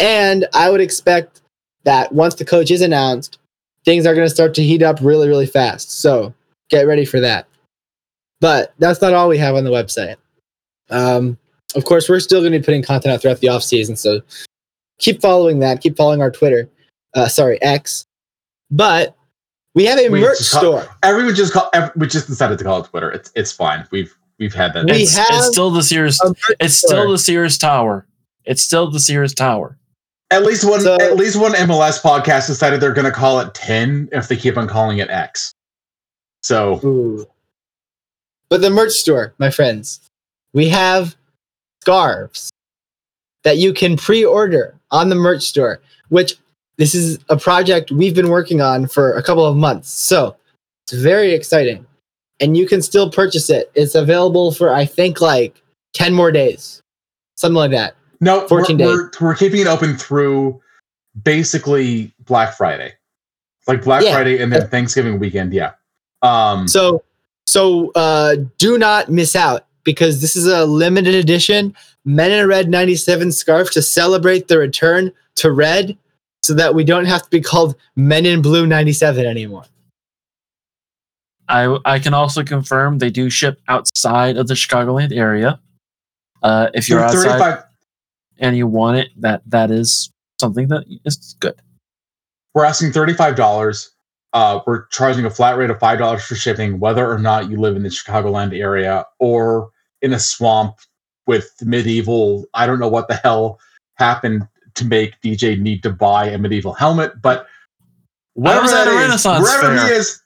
[0.00, 1.42] And I would expect
[1.84, 3.38] that once the coach is announced,
[3.84, 6.00] things are going to start to heat up really, really fast.
[6.00, 6.34] So
[6.70, 7.46] get ready for that.
[8.44, 10.16] But that's not all we have on the website.
[10.90, 11.38] Um,
[11.74, 14.20] of course, we're still going to be putting content out throughout the off season, so
[14.98, 15.80] keep following that.
[15.80, 16.68] Keep following our Twitter.
[17.14, 18.04] Uh, sorry, X.
[18.70, 19.16] But
[19.74, 20.86] we have a We merch just call- store.
[21.02, 21.70] Everyone just call.
[21.72, 23.10] ev- We just decided to call it Twitter.
[23.10, 23.86] It's it's fine.
[23.90, 24.84] We've we've had that.
[24.84, 26.20] We it's, have it's still the sears
[26.60, 26.88] it's store.
[26.90, 28.06] still the sears tower
[28.44, 29.78] it's still the sears tower
[30.30, 33.54] At least one So- at least one MLS podcast decided they're going to call it
[33.54, 35.54] 10 if they keep on calling it X.
[36.42, 37.26] So Ooh.
[38.48, 40.00] But the merch store, my friends,
[40.52, 41.16] we have
[41.82, 42.50] scarves
[43.42, 46.34] that you can pre-order on the merch store, which
[46.76, 49.90] this is a project we've been working on for a couple of months.
[49.90, 50.36] So
[50.84, 51.86] it's very exciting.
[52.40, 53.70] And you can still purchase it.
[53.74, 55.62] It's available for I think like
[55.94, 56.80] 10 more days.
[57.36, 57.96] Something like that.
[58.20, 60.60] no, 14 we're, we're we're keeping it open through
[61.22, 62.94] basically Black Friday,
[63.66, 64.12] like Black Yeah.
[64.12, 65.52] Friday and then Thanksgiving weekend.
[65.52, 65.72] Yeah.
[66.22, 66.66] Um.
[66.68, 67.02] So
[67.46, 71.74] so uh do not miss out because this is a limited edition
[72.04, 75.96] Men in Red 97 scarf to celebrate the return to red
[76.42, 79.64] so that we don't have to be called Men in Blue 97 anymore.
[81.48, 85.60] I I can also confirm they do ship outside of the Chicagoland area.
[86.42, 87.62] Uh, if you're outside
[88.38, 91.54] and you want it, that that is something that is good.
[92.54, 93.90] we're asking $35
[94.34, 97.76] uh, we're charging a flat rate of $5 for shipping whether or not you live
[97.76, 99.70] in the chicagoland area or
[100.02, 100.76] in a swamp
[101.26, 103.58] with medieval i don't know what the hell
[103.94, 107.46] happened to make dj need to buy a medieval helmet but
[108.36, 109.86] I was wherever at is, Renaissance wherever fair.
[109.86, 110.20] he is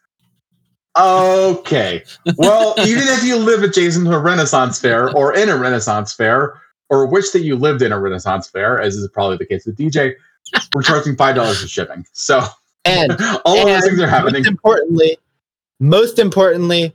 [0.98, 2.02] okay
[2.36, 6.60] well even if you live adjacent to a renaissance fair or in a renaissance fair
[6.90, 9.76] or wish that you lived in a renaissance fair as is probably the case with
[9.76, 10.14] dj
[10.74, 12.42] we're charging $5 for shipping so
[12.84, 13.12] And
[13.44, 14.42] All of those things are happening.
[14.42, 15.18] Most importantly,
[15.80, 16.94] most importantly,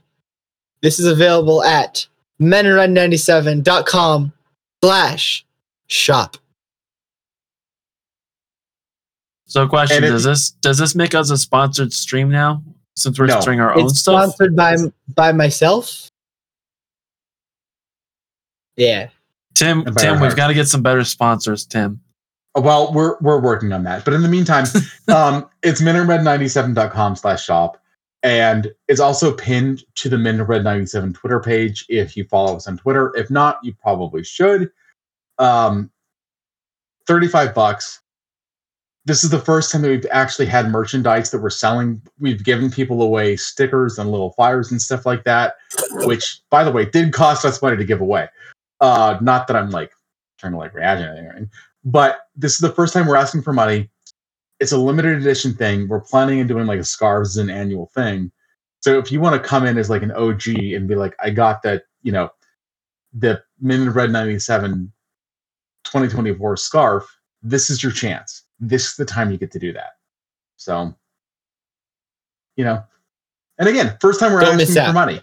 [0.82, 2.08] this is available at
[2.42, 4.34] meninred97.com
[4.84, 5.46] slash
[5.88, 6.38] shop.
[9.46, 12.64] So, question: And if- Does this does this make us a sponsored stream now?
[12.96, 13.42] Since we're No.
[13.42, 14.24] doing our own It's stuff.
[14.34, 14.76] sponsored by
[15.16, 16.10] by myself.
[18.76, 19.10] Yeah.
[19.56, 21.66] Tim, Tim, we've got to get some better sponsors.
[21.66, 22.02] Tim.
[22.56, 24.06] Well, we're we're working on that.
[24.06, 24.66] But in the meantime,
[25.08, 27.80] um, it's meninred97.com slash shop.
[28.22, 33.14] And it's also pinned to the Meninred97 Twitter page if you follow us on Twitter.
[33.18, 34.72] If not, you probably should.
[35.40, 35.92] Um,
[37.06, 38.00] 35 bucks.
[39.06, 42.02] This is the first time that we've actually had merchandise that we're selling.
[42.18, 45.56] We've given people away stickers and little flyers and stuff like that,
[46.06, 48.30] which, by the way, did cost us money to give away.
[48.80, 49.92] Uh, not that I'm like
[50.38, 51.50] trying to like react or anything,
[51.84, 53.90] but this is the first time we're asking for money.
[54.60, 55.88] It's a limited edition thing.
[55.88, 58.32] We're planning on doing like a scarves as an annual thing.
[58.82, 61.30] So if you want to come in as like an OG and be like, I
[61.30, 62.30] got that, you know,
[63.14, 64.92] the Men in Red 97
[65.84, 68.44] 2024 scarf, this is your chance.
[68.60, 69.92] This is the time you get to do that.
[70.56, 70.96] So,
[72.56, 72.84] you know,
[73.58, 75.22] and again, first time we're Don't asking for money.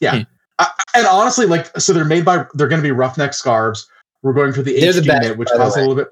[0.00, 0.16] Yeah.
[0.16, 0.22] Hmm.
[0.58, 3.88] I, and honestly, like, so they're made by, they're going to be roughneck scarves.
[4.26, 6.08] We're going for the They're the HD best, knit, which by costs a little bit.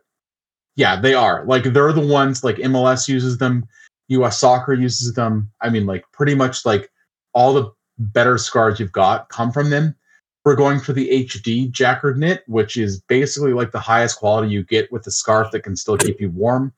[0.76, 1.44] Yeah, they are.
[1.46, 3.66] Like, they're the ones, like, MLS uses them,
[4.06, 5.50] US soccer uses them.
[5.60, 6.92] I mean, like, pretty much like
[7.32, 9.96] all the better scarves you've got come from them.
[10.44, 14.62] We're going for the HD jacquard knit, which is basically like the highest quality you
[14.62, 16.72] get with a scarf that can still keep you warm.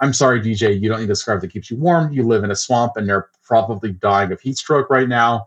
[0.00, 2.12] I'm sorry, DJ, you don't need a scarf that keeps you warm.
[2.12, 5.46] You live in a swamp and they're probably dying of heat stroke right now.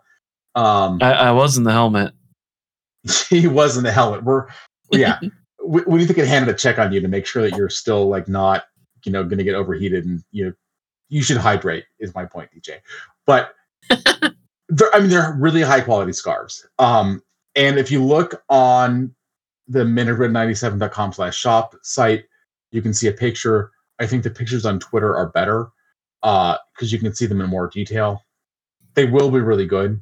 [0.56, 2.14] Um, I, I was in the helmet.
[3.30, 4.24] he was in the helmet.
[4.24, 4.48] We're
[4.94, 5.20] yeah.
[5.66, 7.70] we, we need to get handed a check on you to make sure that you're
[7.70, 8.66] still like not
[9.06, 10.54] you know going to get overheated and you know
[11.10, 12.80] you should hydrate is my point, DJ.
[13.26, 13.54] But
[14.70, 16.68] they're, I mean they're really high quality scarves.
[16.80, 17.22] Um,
[17.56, 19.14] and if you look on
[19.68, 22.26] the meninred97.com slash shop site,
[22.72, 23.72] you can see a picture.
[24.00, 25.68] I think the pictures on Twitter are better
[26.24, 28.24] uh because you can see them in more detail.
[28.96, 30.00] They will be really good,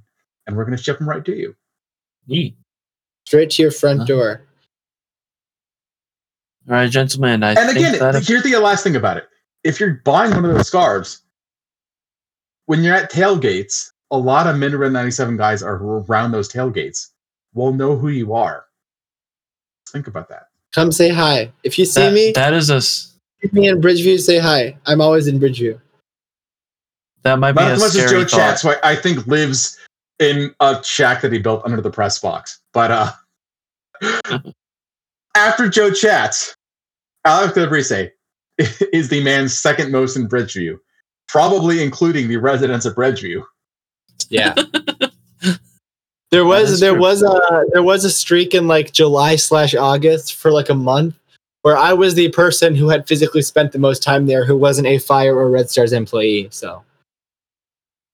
[0.48, 1.56] and we're going to ship them right to you.
[2.28, 2.56] Neat.
[3.26, 4.06] Straight to your front Huh?
[4.06, 4.42] door.
[6.70, 7.44] All right, gentlemen.
[7.44, 9.28] I and again, that here's the last thing about it.
[9.64, 11.22] If you're buying one of those scarves,
[12.68, 16.50] when you're at tailgates, a lot of Men in Red 97 guys are around those
[16.52, 17.08] tailgates.
[17.54, 18.66] Will know who you are.
[19.90, 20.48] Think about that.
[20.74, 21.52] Come say hi.
[21.64, 24.78] If you see that- me, that is a s- see me in Bridgeview, say hi.
[24.86, 25.80] I'm always in Bridgeview.
[27.24, 28.30] that might be Not a as much as Joe thought.
[28.30, 29.78] Chats, who I, I think lives
[30.20, 32.60] in a shack that he built under the press box.
[32.74, 33.12] But uh
[35.36, 36.56] after Joe Chats,
[37.26, 37.92] Alex Debrise
[38.94, 40.78] is the man's second most in Bridgeview,
[41.28, 43.44] probably including the residents of Bridgeview.
[44.30, 44.54] Yeah.
[46.32, 47.02] there was there true.
[47.02, 51.16] was a there was a streak in like July slash August for like a month
[51.64, 54.88] where I was the person who had physically spent the most time there who wasn't
[54.88, 56.48] a Fire or Red Stars employee.
[56.52, 56.84] So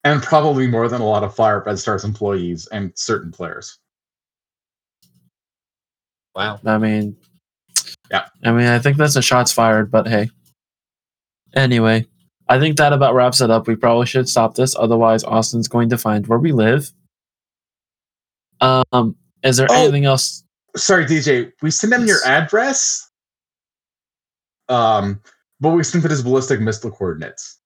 [0.04, 3.78] and probably more than a lot of Fire Red Stars employees and certain players.
[6.38, 6.60] Wow.
[6.66, 7.18] I mean,
[8.12, 8.26] Yeah.
[8.46, 10.30] I mean, I think that's a shots fired, but hey.
[11.56, 12.06] Anyway,
[12.48, 13.68] I think that about wraps it up.
[13.68, 16.90] We probably should stop this, otherwise Austin's going to find where we live.
[18.62, 19.76] Um, is there Oh.
[19.84, 20.44] anything else?
[20.76, 23.10] Sorry, DJ, we sent him your address.
[24.70, 25.20] Um,
[25.60, 27.60] but we sent it as ballistic missile coordinates.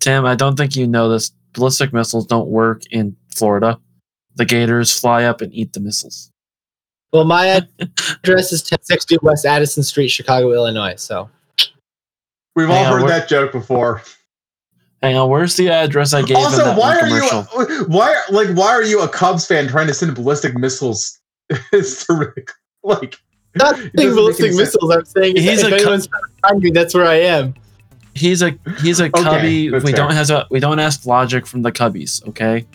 [0.00, 1.30] Tim, I don't think you know this.
[1.52, 3.78] Ballistic missiles don't work in Florida.
[4.36, 6.30] The gators fly up and eat the missiles.
[7.12, 7.46] Well, my
[7.78, 10.96] address is 1060 West Addison Street, Chicago, Illinois.
[10.96, 11.30] So
[12.56, 14.02] We've all on, heard that joke before.
[15.02, 17.86] Hang on, uh, where's the address I gave in also, that why are you commercial?
[17.88, 21.20] why like why are you a Cubs fan trying to send ballistic missiles?
[21.72, 22.50] It's terrific.
[22.82, 23.16] like
[23.54, 24.74] not doesn't saying ballistic any sense.
[24.74, 24.90] missiles.
[24.96, 27.54] I'm saying He's if a co- anyone's trying to find me, that's where I am.
[28.14, 29.70] He's a he's a Okay, cubby.
[29.70, 29.92] we fair.
[29.92, 32.26] don't have a, we don't ask logic from the cubbies.
[32.28, 32.66] Okay.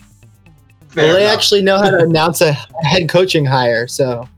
[0.92, 1.36] Fair well, they enough.
[1.36, 3.86] actually know how to announce a head coaching hire.
[3.88, 4.28] So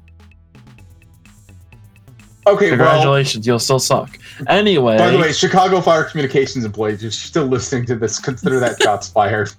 [2.47, 2.71] okay.
[2.71, 4.19] Well, Congratulations, you'll still suck.
[4.49, 8.59] Anyway, by the way, Chicago Fire Communications employees, if you're still listening to this, consider
[8.61, 9.51] that shots fired.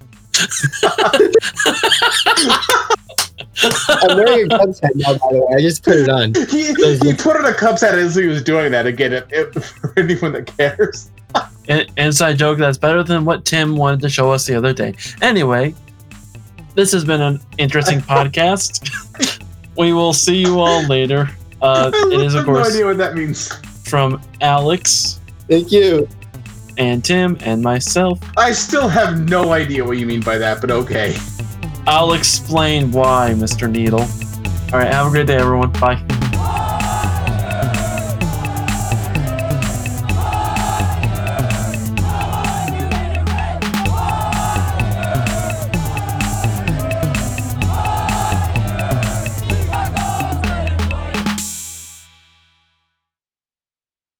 [3.56, 5.14] I'm wearing a Cubs hat now.
[5.14, 6.34] By the way, I just put it on.
[6.50, 6.68] he,
[7.08, 9.14] he put on a Cubs hat as he was doing that again.
[9.14, 11.12] It, it, for anyone that cares.
[11.68, 14.96] in- inside joke that's better than what Tim wanted to show us the other day.
[15.22, 15.74] Anyway,
[16.76, 18.89] this has been an interesting podcast.
[19.78, 21.30] we will see you all later.
[21.61, 23.51] Uh, I it is, of have no course, idea what that means.
[23.88, 25.19] from Alex.
[25.47, 26.07] Thank you.
[26.78, 28.19] And Tim and myself.
[28.36, 31.15] I still have no idea what you mean by that, but okay.
[31.86, 33.69] I'll explain why, Mr.
[33.69, 34.01] Needle.
[34.74, 35.71] All right, have a great day, everyone.
[35.74, 36.03] Bye.